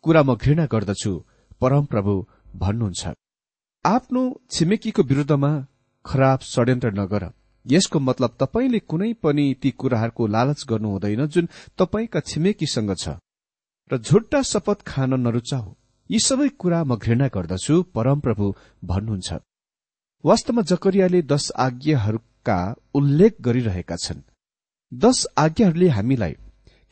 कुरा 0.04 0.22
म 0.22 0.30
घृणा 0.36 0.66
गर्दछु 0.72 1.12
परमप्रभु 1.60 2.14
भन्नुहुन्छ। 2.62 3.02
आफ्नो 3.84 4.20
छिमेकीको 4.50 5.02
विरूद्धमा 5.02 5.48
खराब 6.04 6.40
षड्यन्त्र 6.40 6.90
नगर। 6.92 7.24
यसको 7.66 7.98
मतलब 7.98 8.36
तपाईँले 8.40 8.78
कुनै 8.78 9.12
पनि 9.22 9.46
ती 9.62 9.70
कुराहरूको 9.70 10.26
लालच 10.26 10.64
गर्नु 10.68 10.88
हुँदैन 10.88 11.26
जुन 11.26 11.48
तपाईँका 11.78 12.20
छिमेकीसँग 12.20 12.94
छ। 12.94 13.18
र 13.90 13.98
झुट्टा 13.98 14.42
शपथ 14.42 14.86
खान 14.86 15.14
नरुचाउ 15.20 15.74
यी 16.10 16.18
सबै 16.18 16.48
कुरा 16.62 16.84
म 16.84 16.96
घृणा 16.96 17.28
गर्दछु 17.28 17.82
परमप्रभु 17.94 18.54
भन्नुहुन्छ। 18.84 19.30
वास्तवमा 20.24 20.62
जकरियाले 20.62 21.22
दश 21.22 21.50
आज्ञाहरूका 21.58 22.58
उल्लेख 22.94 23.32
गरिरहेका 23.40 23.96
छन्। 23.96 24.26
दश 24.92 25.26
आज्ञाहरूले 25.36 25.88
हामीलाई 25.88 26.34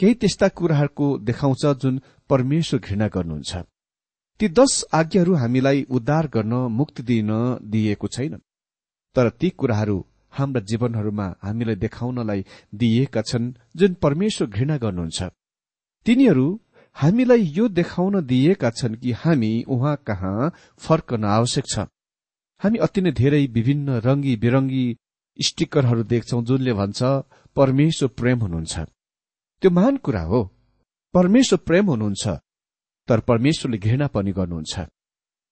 केही 0.01 0.15
त्यस्ता 0.15 0.49
कुराहरूको 0.59 1.07
देखाउँछ 1.19 1.67
जुन 1.83 2.01
परमेश्वर 2.31 2.81
घृणा 2.81 3.09
गर्नुहुन्छ। 3.09 3.53
ती 4.41 4.49
दश 4.49 4.85
आज्ञाहरू 4.93 5.35
हामीलाई 5.35 5.87
उद्धार 5.91 6.27
गर्न 6.27 6.55
मुक्ति 6.73 7.03
दिन 7.03 7.31
दिइएको 7.63 8.09
छैन 8.09 8.39
तर 9.17 9.29
ती 9.31 9.51
कुराहरू 9.51 9.99
हाम्रा 10.33 10.61
जीवनहरूमा 10.61 11.27
हामीलाई 11.43 11.77
देखाउनलाई 11.77 12.45
दिइएका 12.75 13.23
छन् 13.23 13.53
जुन 13.77 13.95
परमेश्वर 13.95 14.49
घृणा 14.49 14.77
गर्नुहुन्छ। 14.77 15.23
तिनीहरू 16.07 16.47
हामीलाई 16.97 17.43
यो 17.57 17.69
देखाउन 17.69 18.21
दिइएका 18.27 18.71
छन् 18.71 18.95
कि 18.95 19.13
हामी 19.13 19.53
उहाँ 19.69 19.97
कहाँ 20.07 20.53
फर्कन 20.79 21.25
आवश्यक 21.25 21.65
छ। 21.69 21.87
हामी 22.61 22.79
अति 22.79 23.01
नै 23.01 23.13
धेरै 23.13 23.47
विभिन्न 23.47 24.01
रंगी 24.01 24.37
बिरंगी 24.37 24.85
स्टिकरहरू 25.39 26.03
देख्छौ 26.03 26.43
जुनले 26.43 26.73
भन्छ 26.73 27.03
परमेश्वर 27.57 28.09
प्रेम 28.09 28.39
हुनुहुन्छ। 28.41 28.79
त्यो 29.63 29.71
महान 29.71 29.97
कुरा 29.97 30.23
हो। 30.23 30.41
परमेश्वर 31.15 31.59
प्रेम 31.67 31.87
हुनुहुन्छ। 31.87 32.41
तर 33.11 33.21
परमेश्वरले 33.29 33.79
घृणा 33.79 34.07
पनि 34.15 34.33
गर्नुहुन्छ। 34.39 34.87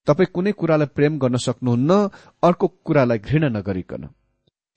तपाईँ 0.06 0.32
कुनै 0.34 0.52
कुरालाई 0.60 0.94
प्रेम 0.96 1.18
गर्न 1.18 1.36
सक्नुहुन्न 1.46 1.90
अर्को 2.42 2.66
कुरालाई 2.86 3.18
घृणा 3.18 3.48
नगरिकन। 3.58 4.08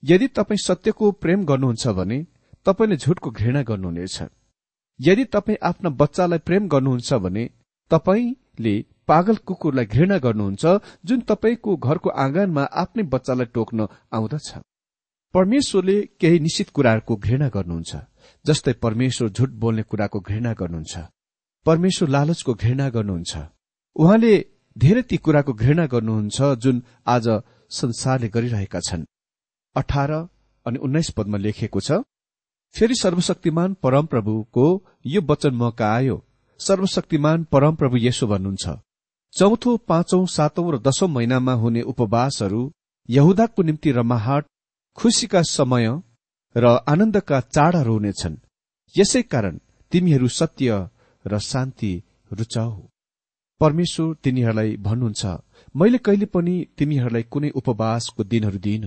यदि 0.02 0.26
तपाईँ 0.38 0.64
सत्यको 0.66 1.10
प्रेम 1.22 1.44
गर्नुहुन्छ 1.46 1.84
भने 1.98 2.18
तपाईँले 2.66 2.96
झुटको 2.96 3.30
घृणा 3.30 3.62
गर्नुहुनेछ। 3.62 4.16
यदि 5.00 5.24
तपाईँ 5.34 5.62
आफ्ना 5.62 5.90
बच्चालाई 6.00 6.38
प्रेम 6.46 6.68
गर्नुहुन्छ 6.68 7.12
भने 7.24 7.44
तपाईँ 7.90 8.34
तपाईँले 8.52 8.84
पागल 9.08 9.36
कुकुरलाई 9.46 9.86
घृणा 9.86 10.16
गर्नुहुन्छ 10.18 10.64
जुन 11.04 11.20
तपाईँको 11.20 11.76
घरको 11.76 12.10
आँगनमा 12.10 12.62
आफ्नै 12.62 13.02
बच्चालाई 13.04 13.46
टोक्न 13.54 13.86
आउँदछ। 14.12 14.48
परमेश्वरले 15.34 15.96
केही 16.20 16.38
निश्चित 16.38 16.70
कुराहरूको 16.70 17.16
घृणा 17.16 17.48
गर्नुहुन्छ 17.48 17.96
जस्तै 18.44 18.72
परमेश्वर 18.84 19.28
झुट 19.28 19.50
बोल्ने 19.62 19.82
कुराको 19.82 20.20
घृणा 20.20 20.52
गर्नुहुन्छ। 20.52 20.94
परमेश्वर 21.66 22.08
लालचको 22.08 22.52
घृणा 22.54 22.88
गर्नुहुन्छ। 22.88 23.32
उहाँले 23.96 24.34
धेरै 24.76 25.02
ती 25.02 25.16
कुराको 25.16 25.52
घृणा 25.54 25.86
गर्नुहुन्छ 25.86 26.38
जुन 26.62 26.82
आज 27.06 27.26
संसारले 27.70 28.28
गरिरहेका 28.28 28.80
छन्। 28.80 29.04
अठार 29.76 30.10
अनि 30.66 30.78
उन्नाइस 30.78 31.10
पदमा 31.16 31.38
लेखिएको 31.38 31.80
छ 31.80 32.02
फेरि 32.74 32.94
सर्वशक्तिमान 32.94 33.74
परमप्रभुको 33.84 34.66
यो 35.06 35.20
वचन 35.30 35.54
मौका 35.54 35.86
आयो। 35.94 36.16
सर्वशक्तिमान 36.60 37.44
परमप्रभु 37.52 37.96
यसो 37.98 38.26
भन्नुहुन्छ 38.26 38.66
चौथो 39.34 39.76
पाँचौं 39.88 40.24
सातौं 40.26 40.66
र 40.72 40.78
दशौं 40.78 41.08
महिनामा 41.08 41.52
हुने 41.62 41.82
उपवासहरू 41.92 42.62
यहुदाको 43.08 43.62
निम्ति 43.62 43.90
रमाहाट 43.92 44.44
खुशीका 44.98 45.42
समय 45.48 45.86
र 46.54 46.64
आनन्दका 46.88 47.40
चाडहरू 47.54 47.92
हुनेछन्। 47.92 48.36
यसै 48.94 49.22
कारण 49.32 49.58
तिमीहरू 49.92 50.28
सत्य 50.30 50.68
र 51.24 51.38
शान्ति 51.42 51.92
रुचाऊ। 52.30 52.80
परमेश्वर 53.60 54.14
तिनीहरूलाई 54.22 54.76
भन्नुहुन्छ 54.76 55.24
मैले 55.74 55.98
कहिले 55.98 56.26
पनि 56.26 56.54
तिमीहरूलाई 56.78 57.22
कुनै 57.32 57.50
उपवासको 57.50 58.24
दिनहरू 58.24 58.58
दिइन। 58.58 58.86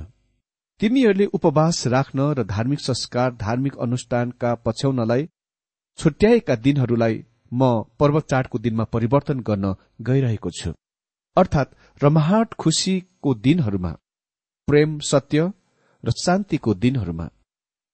तिमीहरूले 0.81 1.25
उपवास 1.33 1.85
राख्न 1.87 2.19
र 2.33 2.43
धार्मिक 2.45 2.79
संस्कार 2.79 3.35
धार्मिक 3.35 3.77
अनुष्ठानका 3.77 4.55
पछ्याउनलाई 4.65 5.27
छुट्याएका 5.99 6.55
दिनहरूलाई 6.55 7.23
म 7.51 7.83
पर्व 7.99 8.19
चाडको 8.21 8.59
दिनमा 8.59 8.83
परिवर्तन 8.93 9.39
गर्न 9.39 9.75
गइरहेको 10.01 10.49
छु। 10.51 10.71
अर्थात 11.37 11.75
रमाहाट 12.01 12.53
खुशीको 12.53 13.33
दिनहरूमा 13.45 13.91
प्रेम 14.67 14.99
सत्य 15.01 15.51
र 16.03 16.11
शान्तिको 16.17 16.73
दिनहरूमा। 16.73 17.29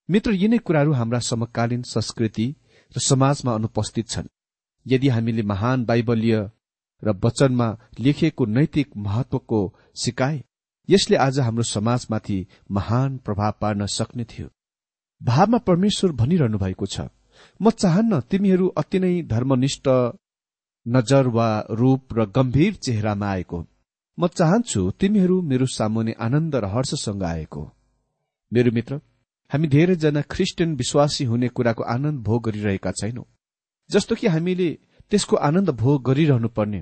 मित्र 0.10 0.32
यिनै 0.34 0.58
कुराहरू 0.58 0.94
हाम्रा 0.94 1.20
समकालीन 1.22 1.82
संस्कृति 1.86 2.48
र 2.96 3.00
समाजमा 3.00 3.54
अनुपस्थित 3.56 4.10
छन्। 4.10 4.28
यदि 4.86 5.08
हामीले 5.08 5.44
महान 5.44 5.86
बाइबलीय 5.86 6.38
र 7.04 7.20
वचनमा 7.24 7.68
लेखिएको 8.00 8.46
नैतिक 8.46 8.98
महत्वको 8.98 9.62
सिकाए 9.96 10.44
यसले 10.90 11.16
आज 11.18 11.40
हाम्रो 11.40 11.64
समाजमाथि 11.64 12.46
महान 12.72 13.18
प्रभाव 13.18 13.54
पार्न 13.62 13.86
सक्ने 13.86 14.24
थियो। 14.24 14.48
भावमा 15.22 15.58
परमेश्वर 15.58 16.12
भनिरहनु 16.12 16.58
भएको 16.58 16.86
छ 16.86 17.08
म 17.62 17.70
चाहन्न 17.72 18.20
तिमीहरू 18.22 18.68
अति 18.78 19.00
नै 19.00 19.22
धर्मनिष्ठ 19.24 19.88
नजर 20.86 21.28
वा 21.28 21.50
रूप 21.72 22.14
र 22.14 22.26
गम्भीर 22.26 22.74
चेहरामा 22.76 23.28
आएको। 23.28 23.66
म 24.18 24.28
चाहन्छु 24.28 24.82
तिमीहरू 24.92 25.42
मेरो 25.42 25.66
सामुने 25.66 26.12
आनन्द 26.20 26.56
र 26.56 26.66
हर्षसँग 26.66 27.24
आएको। 27.24 27.64
मेरो 28.52 28.72
मित्र 28.72 29.00
हामी 29.52 29.68
धेरैजना 29.68 30.22
क्रिस्चियन 30.22 30.76
विश्वासी 30.76 31.24
हुने 31.24 31.48
कुराको 31.48 31.84
आनन्द 31.84 32.20
भोग 32.24 32.44
गरिरहेका 32.44 32.92
छैनौं। 32.92 33.24
जस्तो 33.90 34.16
कि 34.16 34.28
हामीले 34.28 34.70
त्यसको 35.12 35.36
आनन्द 35.38 35.70
भोग 35.70 36.04
गरिरहनु 36.04 36.50
पर्ने 36.50 36.82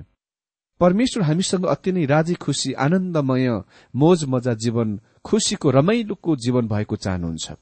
परमेश्वर 0.80 1.22
हामीसँग 1.22 1.64
अति 1.66 1.92
नै 1.92 2.04
राजी 2.06 2.34
खुशी 2.34 2.72
आनन्दमय 2.72 3.48
मोज 3.94 4.24
मजा 4.24 4.54
जीवन 4.54 5.00
खुशीको 5.24 5.70
रमाइलोको 5.70 6.36
जीवन 6.36 6.68
भएको 6.68 6.96
चाहनुहुन्छ। 6.96 7.52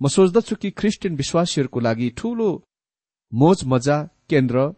म 0.00 0.08
सोच्दछु 0.08 0.56
कि 0.56 0.70
क्रिस्चियन 0.70 1.16
विश्वासीहरूको 1.16 1.80
लागि 1.80 2.10
ठूलो 2.18 2.48
मोज 3.32 3.64
मजा 3.64 3.96
केन्द्र 4.30 4.74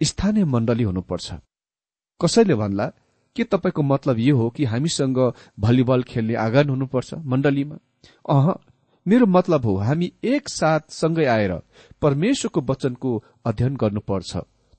स्थानीय 0.00 0.44
मण्डली 0.44 0.84
हुनुपर्छ। 0.84 1.32
कसैले 2.20 2.54
भन्ला 2.54 2.86
के 3.36 3.44
तपाईँको 3.44 3.82
मतलब 3.82 4.18
यो 4.18 4.36
हो 4.36 4.50
कि 4.50 4.64
हामीसँग 4.64 5.18
भलिबल 5.58 6.02
खेल्ने 6.02 6.34
आँगन 6.34 6.68
हुनुपर्छ 6.68 7.14
मण्डलीमा? 7.14 7.76
अह 8.28 8.52
मेरो 9.06 9.26
मतलब 9.26 9.64
हो 9.64 9.76
हामी 9.78 10.12
एकसाथ 10.24 10.90
सँगै 10.92 11.26
आएर 11.26 11.52
परमेश्वरको 12.02 12.60
वचनको 12.70 13.10
अध्ययन 13.44 13.76
गर्नुपर्छ। 13.76 14.36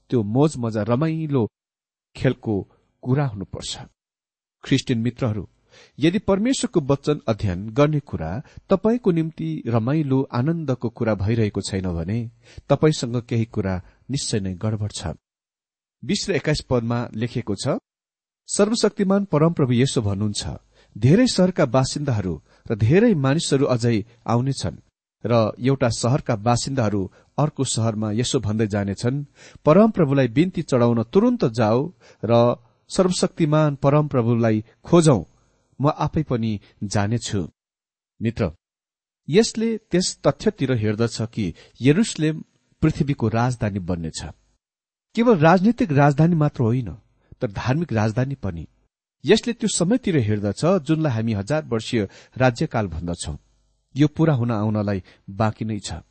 त्यो 0.09 0.23
मोज 0.35 0.57
मजा 0.57 0.81
रमाइलो 0.83 1.43
खेलको 2.15 2.55
कुरा 3.03 3.25
हुनुपर्छ। 3.27 3.71
ख्रिस्टियन 4.63 4.99
मित्रहरू 4.99 5.47
यदि 5.99 6.19
परमेश्वरको 6.19 6.79
वचन 6.91 7.21
अध्ययन 7.27 7.69
गर्ने 7.69 7.99
कुरा 7.99 8.31
तपाईँको 8.69 9.11
निम्ति 9.11 9.49
रमाइलो 9.67 10.21
आनन्दको 10.33 10.89
कुरा 10.89 11.13
भइरहेको 11.15 11.61
छैन 11.61 11.87
भने 11.93 12.19
तपाईँसँग 12.69 13.21
केही 13.29 13.45
कुरा 13.45 13.75
निश्चय 14.11 14.39
नै 14.39 14.53
गडबड 14.55 14.91
छ। 14.91 15.15
बीस 16.03 16.29
र 16.29 16.33
एक्काइस 16.33 16.61
पदमा 16.69 16.99
लेखिएको 17.13 17.55
छ 17.55 17.77
सर्वशक्तिमान 18.49 19.25
परमप्रभु 19.25 19.73
यसो 19.73 20.01
भन्नुहुन्छ 20.01 20.43
धेरै 20.95 21.27
शहरका 21.27 21.65
बासिन्दाहरू 21.65 22.33
र 22.69 22.75
धेरै 22.75 23.13
मानिसहरू 23.25 23.65
अझै 23.65 23.97
आउनेछन् 24.25 24.83
र 25.23 25.33
एउटा 25.61 25.89
शहरका 25.99 26.35
बासिन्दाहरू 26.47 27.01
अर्को 27.37 27.63
शहरमा 27.73 28.09
यसो 28.11 28.37
भन्दै 28.39 28.67
जानेछन् 28.67 29.25
परमप्रभुलाई 29.65 30.27
बिन्ती 30.27 30.61
चढाउन 30.61 30.99
तुरन्त 31.03 31.43
जाऊ 31.59 31.79
र 32.23 32.33
सर्वशक्तिमान 32.89 33.75
परमप्रभुलाई 33.75 34.57
खोजौ 34.83 35.19
म 35.79 35.83
आफै 35.97 36.23
पनि 36.23 36.51
जानेछु। 36.83 37.41
मित्र 38.19 38.51
यसले 39.27 39.69
त्यस 39.91 40.07
तथ्यतिर 40.25 40.71
हेर्दछ 40.73 41.17
कि 41.33 41.45
यरुसलेम 41.81 42.43
पृथ्वीको 42.81 43.27
राजधानी 43.29 43.79
बन्नेछ। 43.79 44.21
केवल 45.15 45.35
राजनीतिक 45.39 45.91
राजधानी 45.91 46.35
मात्र 46.35 46.63
होइन 46.63 46.89
तर 47.41 47.51
धार्मिक 47.51 47.93
राजधानी 47.93 48.35
पनि। 48.35 48.65
यसले 49.25 49.53
त्यो 49.53 49.67
समयतिर 49.67 50.17
हेर्दछ 50.17 50.65
जुनलाई 50.83 51.11
हामी 51.11 51.33
हजार 51.33 51.65
वर्षीय 51.65 52.07
राज्यकाल 52.37 52.87
भन्दछौं। 52.87 53.35
यो 53.95 54.07
पूरा 54.07 54.33
हुन 54.33 54.51
आउनलाई 54.51 55.03
बाँकी 55.29 55.65
नै 55.65 55.79
छ। 55.79 56.03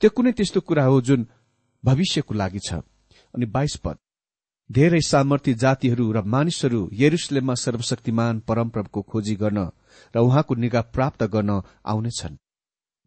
त्यो 0.00 0.10
कुनै 0.10 0.32
त्यस्तो 0.32 0.60
कुरा 0.60 0.84
हो 0.84 1.00
जुन 1.00 1.26
भविष्यको 1.84 2.34
लागि 2.34 2.58
छ। 2.58 2.82
अनि 3.34 3.46
बाइस 3.46 3.76
पद। 3.76 3.96
धेरै 4.70 5.00
सामर्थ्य 5.00 5.54
जातिहरू 5.54 6.12
र 6.12 6.22
मानिसहरू 6.24 6.80
यरुसलेममा 6.92 7.54
सर्वशक्तिमान 7.54 8.40
परमप्रभुको 8.40 9.02
खोजी 9.02 9.34
गर्न 9.34 9.58
र 10.14 10.18
उहाँको 10.18 10.54
निगा 10.54 10.80
प्राप्त 10.94 11.22
गर्न 11.24 11.62
आउनेछन्। 11.84 12.36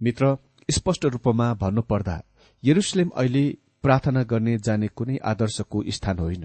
मित्र 0.01 0.37
स्पष्ट 0.69 1.05
रूपमा 1.05 1.53
भन्नुपर्दा 1.53 2.15
यरुसलेम 2.63 3.09
अहिले 3.15 3.45
प्रार्थना 3.83 4.23
गर्ने 4.23 4.57
जाने 4.57 4.87
कुनै 4.87 5.17
आदर्शको 5.23 5.83
स्थान 5.87 6.19
होइन। 6.19 6.43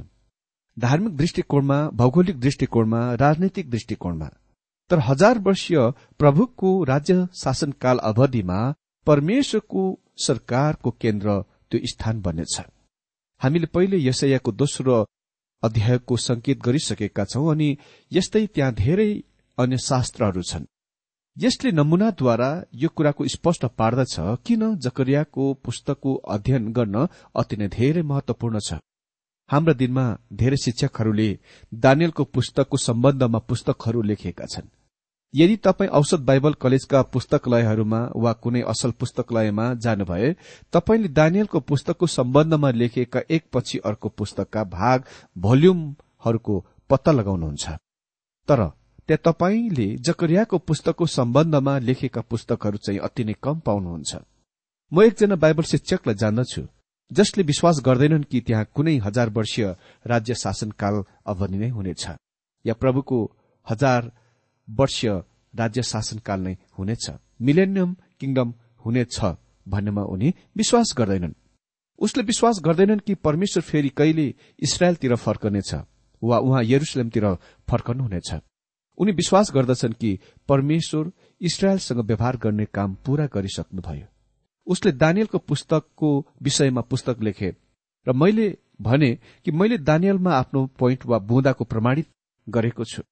धार्मिक 0.76 1.16
दृष्टिकोणमा 1.16 1.78
भौगोलिक 1.90 2.40
दृष्टिकोणमा 2.40 3.00
राजनैतिक 3.14 3.70
दृष्टिकोणमा। 3.70 4.28
तर 4.90 4.98
हजार 4.98 5.38
वर्षीय 5.38 5.78
प्रभुको 6.18 6.70
राज्य 6.84 7.26
शासनकाल 7.34 7.98
अवधिमा 8.02 8.58
परमेश्वरको 9.06 9.82
सरकारको 10.26 10.90
केन्द्र 11.00 11.40
त्यो 11.70 11.80
स्थान 11.86 12.20
बन्नेछ 12.20 12.60
हामीले 13.40 13.66
पहिले 13.66 13.96
यसैयाको 13.98 14.52
दोस्रो 14.52 15.04
अध्यायको 15.62 16.16
संकेत 16.18 16.58
गरिसकेका 16.62 17.24
छौं 17.24 17.50
अनि 17.52 17.68
यस्तै 18.12 18.46
त्यहाँ 18.46 18.72
धेरै 18.74 19.10
अन्य 19.58 19.76
शास्त्रहरू 19.78 20.42
छन्। 20.42 20.64
यसले 21.36 21.70
नमूनाद्वारा 21.72 22.50
यो 22.74 22.88
कुराको 22.96 23.26
स्पष्ट 23.28 23.64
पार्दछ 23.78 24.14
किन 24.46 24.62
जकरियाको 24.76 25.52
पुस्तकको 25.64 26.14
अध्ययन 26.34 26.72
गर्न 26.72 27.06
अति 27.36 27.56
नै 27.56 27.68
धेरै 27.68 28.02
महत्वपूर्ण 28.02 28.58
छ। 28.58 28.78
हाम्रा 29.50 29.72
दिनमा 29.72 30.04
धेरै 30.32 30.56
शिक्षकहरूले 30.56 31.28
दानियलको 31.72 32.24
पुस्तकको 32.24 32.76
सम्बन्धमा 32.76 33.38
पुस्तकहरू 33.38 34.02
लेखेका 34.02 34.46
छन्। 34.46 34.68
यदि 35.34 35.56
तपाईँ 35.56 35.90
औषध 35.90 36.20
बाइबल 36.20 36.52
कलेजका 36.52 37.02
पुस्तकालयहरूमा 37.02 38.00
वा 38.16 38.32
कुनै 38.32 38.60
असल 38.62 38.90
पुस्तकालयमा 38.90 39.66
जानुभए 39.74 40.34
तपाईँले 40.72 41.08
दानियलको 41.08 41.60
पुस्तकको 41.60 42.06
सम्बन्धमा 42.06 42.70
लेखिएका 42.70 43.20
एकपछि 43.30 43.78
अर्को 43.84 44.08
पुस्तकका 44.08 44.64
भाग 44.64 45.04
भोल्युमहरूको 45.38 46.64
पत्ता 46.90 47.12
लगाउनुहुन्छ। 47.12 47.64
तर 48.48 48.60
त्यहाँ 49.08 49.22
तपाईँले 49.24 49.86
जकरियाको 49.96 50.58
पुस्तकको 50.58 51.06
सम्बन्धमा 51.06 51.78
लेखेका 51.78 52.20
पुस्तकहरू 52.20 52.78
चाहिँ 52.78 53.00
अति 53.00 53.24
नै 53.24 53.34
कम 53.42 53.60
पाउनुहुन्छ। 53.60 54.16
म 54.92 55.02
एकजना 55.02 55.36
बाइबल 55.36 55.62
शिक्षकलाई 55.62 56.14
जान्दछु। 56.14 56.62
जसले 57.12 57.44
विश्वास 57.44 57.82
गर्दैनन् 57.86 58.24
कि 58.24 58.40
त्यहाँ 58.40 58.64
कुनै 58.74 58.96
हजार 58.96 59.30
वर्षीय 59.30 59.76
राज्य 60.06 60.34
शासनकाल 60.34 61.04
अवधि 61.26 61.58
नै 61.58 61.68
हुनेछ। 61.68 62.06
या 62.66 62.74
प्रभुको 62.74 63.32
हजार 63.70 64.12
वर्षीय 64.70 65.10
राज्य 65.54 65.82
शासनकाल 65.82 66.40
नै 66.40 66.56
हुनेछ। 66.78 67.10
मिलेनियम 67.40 67.96
किङडम 68.20 68.54
हुनेछ 68.84 69.20
भन्नेमा 69.68 70.02
उनी 70.02 70.34
विश्वास 70.56 70.94
गर्दैनन्। 70.98 71.32
उसले 71.98 72.22
विश्वास 72.22 72.60
गर्दैनन् 72.64 73.00
कि 73.00 73.14
परमेश्वर 73.14 73.62
फेरि 73.62 73.88
कहिले 73.88 74.34
इसरायलतिर 74.60 75.14
फर्कनेछ 75.16 75.74
वा 76.22 76.38
उहाँ 76.38 76.62
यरुसलेमतिर 76.64 77.34
फर्कनुहुनेछ। 77.70 78.34
उनी 78.98 79.12
विश्वास 79.12 79.50
गर्दछन् 79.54 79.92
कि 79.92 80.18
परमेश्वर 80.48 81.12
इसरायलसँग 81.40 81.98
व्यवहार 81.98 82.36
गर्ने 82.36 82.64
काम 82.64 82.94
पूरा 82.94 83.26
गरिसक्नुभयो। 83.26 84.06
उसले 84.66 84.92
दानियलको 84.92 85.38
पुस्तकको 85.38 86.08
विषयमा 86.42 86.80
पुस्तक 86.80 87.22
लेखे। 87.22 87.54
र 88.06 88.12
मैले 88.12 88.56
भने 88.80 89.10
कि 89.44 89.50
मैले 89.50 89.78
दानियलमा 89.78 90.32
आफ्नो 90.32 90.66
पोइन्ट 90.78 91.06
वा 91.06 91.18
बुँदाको 91.18 91.64
प्रमाणित 91.64 92.08
गरेको 92.46 92.84
छु। 92.84 93.02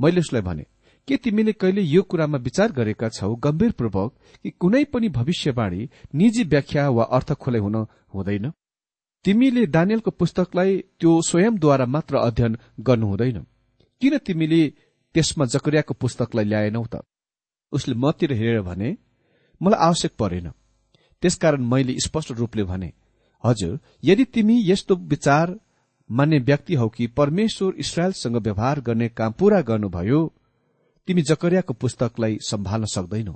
मैले 0.00 0.20
उसलाई 0.20 0.42
भने 0.42 0.64
के 1.08 1.16
तिमीले 1.16 1.52
कहिले 1.52 1.82
यो 1.82 2.02
कुरामा 2.02 2.38
विचार 2.38 2.72
गरेका 2.72 3.08
छौ 3.08 3.34
गम्भीरपूर्वक 3.34 4.12
कि 4.42 4.50
कुनै 4.50 4.84
पनि 4.84 5.08
भविष्यवाणी 5.08 5.88
निजी 6.14 6.44
व्याख्या 6.44 6.88
वा 6.88 7.04
अर्थ 7.04 7.32
खोले 7.32 7.58
हुन 7.58 7.76
हुँदैन? 8.14 8.52
तिमीले 9.24 9.66
दानियलको 9.66 10.10
पुस्तकलाई 10.10 10.78
त्यो 11.00 11.20
स्वयंद्वारा 11.22 11.86
मात्र 11.86 12.16
अध्ययन 12.18 12.56
गर्नु 12.80 13.06
हुँदैन। 13.06 13.38
किन 14.02 14.18
तिमीले 14.18 14.62
त्यसमा 15.14 15.44
जकरियाको 15.44 15.94
पुस्तकलाई 15.94 16.44
ल्याएनौ 16.44 16.84
त? 16.84 17.02
उसले 17.72 17.94
मतिर 17.94 18.32
हेरेर 18.32 18.62
भने 18.62 18.96
मलाई 19.60 19.80
आवश्यक 19.80 20.12
परेन। 20.18 20.52
त्यसकारण 21.22 21.64
मैले 21.64 21.94
स्पष्ट 22.04 22.32
रूपले 22.32 22.64
भने 22.64 22.92
हजुर 23.44 23.78
यदि 24.04 24.24
तिमी 24.24 24.60
यस्तो 24.64 24.96
विचार 25.12 25.58
मान्ने 26.10 26.38
व्यक्ति 26.38 26.74
हौ 26.74 26.88
कि 26.88 27.06
परमेश्वर 27.06 27.74
इसरायलसँग 27.78 28.36
व्यवहार 28.36 28.80
गर्ने 28.80 29.08
काम 29.08 29.32
पूरा 29.32 29.60
गर्नुभयो 29.60 30.20
तिमी 31.08 31.22
जकरियाको 31.22 31.74
पुस्तकलाई 31.74 32.38
सम्हाल्न 32.40 32.84
सक्दैनौ। 32.84 33.34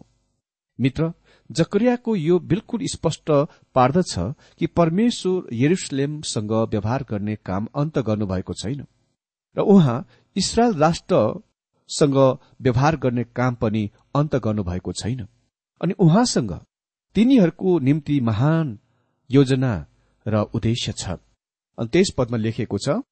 मित्र 0.78 1.12
जकरियाको 1.50 2.14
यो 2.16 2.38
बिल्कुल 2.38 2.80
स्पष्ट 2.84 3.30
पार्दछ 3.74 4.14
कि 4.58 4.66
परमेश्वर 4.66 5.54
यरुसलेमसँग 5.54 6.52
व्यवहार 6.70 7.04
गर्ने 7.10 7.36
काम 7.36 7.68
अन्त 7.76 7.98
गर्नुभएको 7.98 8.52
छैन। 8.52 8.84
र 9.56 9.60
उहाँ 9.60 10.06
इसरायल 10.36 10.74
राष्ट्रसँग 10.74 12.16
व्यवहार 12.60 12.96
गर्ने 12.96 13.24
काम 13.36 13.54
पनि 13.54 13.90
अन्त 14.14 14.36
गर्नुभएको 14.36 14.92
छैन। 14.92 15.26
अनि 15.80 15.94
उहाँसँग 15.98 16.52
तिनीहरूको 17.14 17.78
निम्ति 17.78 18.20
महान 18.20 18.78
योजना 19.30 19.72
र 20.26 20.34
उद्देश्य 20.54 20.92
छ। 20.92 21.18
अनि 21.78 21.88
त्यस 21.88 22.10
पदमा 22.18 22.36
लेखिएको 22.36 22.78
छ 22.78 23.02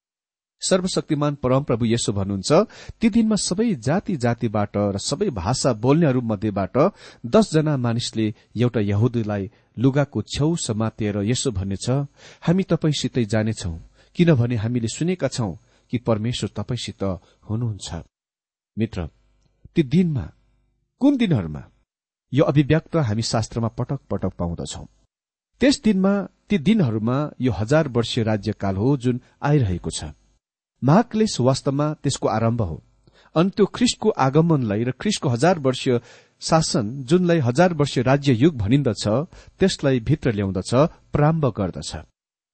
सर्वशक्तिमान 0.63 1.35
परमप्रभु 1.35 1.85
यसो 1.87 2.13
भन्नुहुन्छ 2.13 2.53
ती 3.01 3.09
दिनमा 3.11 3.37
सबै 3.37 3.75
जाति 3.87 4.17
जातिबाट 4.17 4.77
र 4.95 4.99
सबै 4.99 5.29
भाषा 5.31 5.73
बोल्नेहरू 5.73 6.21
मध्येबाट 6.21 6.77
दसजना 7.27 7.77
मानिसले 7.77 8.27
एउटा 8.57 8.81
यहुदीलाई 8.81 9.51
लुगाको 9.79 10.23
छेउ 10.35 10.55
समातेर 10.57 11.17
यसो 11.23 11.51
भन्नेछ 11.51 11.87
हामी 12.43 12.63
तपाईँसितै 12.63 13.25
जानेछौ 13.25 13.73
किनभने 14.17 14.57
हामीले 14.57 14.89
सुनेका 14.89 15.29
छौं 15.29 15.53
कि 15.93 15.99
परमेश्वर 15.99 16.51
तपाईँसित 16.57 17.03
हुनुहुन्छ। 17.49 17.89
मित्र 18.77 19.09
ती 19.75 19.83
दिनमा 19.83 20.27
कुन 21.01 21.17
दिनहरूमा 21.17 21.63
यो 22.33 22.45
अभिव्यक्त 22.45 22.97
हामी 22.97 23.23
शास्त्रमा 23.23 23.69
पटक 23.79 24.01
पटक 24.11 24.33
पाउँदछौ। 24.39 24.85
त्यस 25.61 25.81
दिनमा 25.85 26.15
ती 26.49 26.59
दिनहरूमा 26.59 27.17
यो 27.41 27.53
हजार 27.53 27.89
वर्षीय 27.89 28.25
राज्यकाल 28.25 28.77
हो 28.77 28.97
जुन 28.97 29.21
आइरहेको 29.43 29.91
छ। 29.91 30.05
महाक्लेश 30.83 31.41
वास्तवमा 31.41 31.87
त्यसको 32.03 32.29
आरम्भ 32.29 32.63
हो। 32.63 32.83
अनि 33.35 33.51
त्यो 33.57 33.67
ख्रिस्टको 33.67 34.09
आगमनलाई 34.11 34.83
र 34.85 34.91
ख्रिस्टको 35.01 35.29
हजार 35.29 35.59
वर्षीय 35.59 36.01
शासन 36.43 36.87
जुनलाई 37.09 37.39
हजार 37.39 37.75
वर्षीय 37.75 38.03
राज्य 38.03 38.33
युग 38.35 38.57
भनिन्दछ 38.59 39.05
त्यसलाई 39.59 40.01
भित्र 40.01 40.33
ल्याउँदछ 40.33 40.73
प्रारम्भ 41.13 41.45
गर्दछ। 41.57 41.93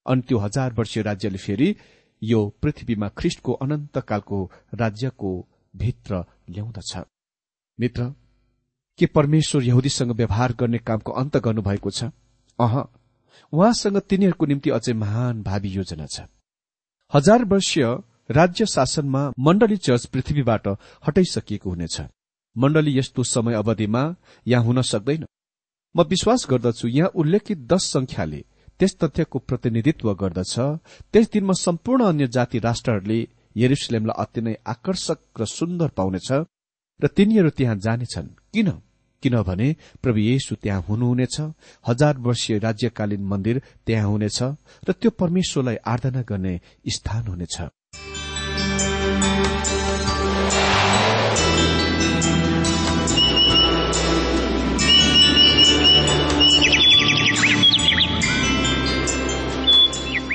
अनि 0.06 0.22
त्यो 0.28 0.38
हजार 0.38 0.72
वर्षीय 0.72 1.02
राज्यले 1.02 1.38
फेरि 1.38 1.74
यो 2.22 2.40
पृथ्वीमा 2.62 3.08
ख्रिष्टको 3.18 3.52
अनन्तकालको 3.64 4.38
राज्यको 4.74 5.30
भित्र 5.74 6.24
ल्याउँदछ। 6.50 6.92
मित्र 7.78 8.12
के 8.98 9.06
परमेश्वर 9.06 9.62
यहुदीसँग 9.62 10.12
व्यवहार 10.12 10.52
गर्ने 10.52 10.78
कामको 10.78 11.12
अन्त 11.12 11.36
गर्नुभएको 11.36 11.90
छ? 11.90 12.04
अह 12.58 12.74
उहाँसँग 13.52 13.98
तिनीहरूको 14.00 14.46
निम्ति 14.46 14.70
अझै 14.70 14.92
महान 14.92 15.42
भावी 15.42 15.68
योजना 15.68 16.06
छ। 16.06 16.26
हजार 17.12 17.44
वर्षीय 17.44 17.84
राज्य 18.30 18.66
शासनमा 18.66 19.22
मण्डली 19.38 19.76
चर्च 19.76 20.06
पृथ्वीबाट 20.06 20.68
हटाइसकिएको 21.06 21.70
हुनेछ। 21.70 22.00
मण्डली 22.56 22.98
यस्तो 22.98 23.22
समय 23.24 23.54
अवधिमा 23.54 24.02
यहाँ 24.46 24.64
हुन 24.64 24.82
सक्दैन। 24.82 25.24
म 25.94 26.02
विश्वास 26.02 26.46
गर्दछु 26.50 26.88
यहाँ 26.88 27.10
उल्लेखित 27.14 27.58
दश 27.58 27.82
संख्याले 27.92 28.44
त्यस 28.78 28.96
तथ्यको 28.96 29.38
प्रतिनिधित्व 29.38 30.12
गर्दछ। 30.14 30.54
त्यस 31.12 31.30
दिनमा 31.32 31.52
सम्पूर्ण 31.52 32.04
अन्य 32.04 32.26
जाति 32.28 32.58
राष्ट्रहरूले 32.58 33.20
यरुसलेमलाई 33.56 34.22
अति 34.22 34.40
नै 34.40 34.54
आकर्षक 34.66 35.40
र 35.40 35.44
सुन्दर 35.48 35.88
पाउनेछ 35.88 36.30
र 37.00 37.06
तिनीहरू 37.16 37.50
त्यहाँ 37.50 37.76
जानेछन्। 37.76 38.28
किन? 38.52 38.68
किनभने 39.22 39.76
प्रभु 40.02 40.18
येशु 40.18 40.54
त्यहाँ 40.62 40.82
हुनुहुनेछ। 40.88 41.36
हजार 41.86 42.18
वर्षीय 42.18 42.58
राज्यकालीन 42.58 43.22
मन्दिर 43.24 43.62
त्यहाँ 43.86 44.08
हुनेछ 44.08 44.42
र 44.88 44.92
त्यो 44.92 45.10
परमेश्वरलाई 45.10 45.76
आराधना 45.86 46.22
गर्ने 46.22 46.60
स्थान 46.88 47.26
हुनेछ। 47.26 47.56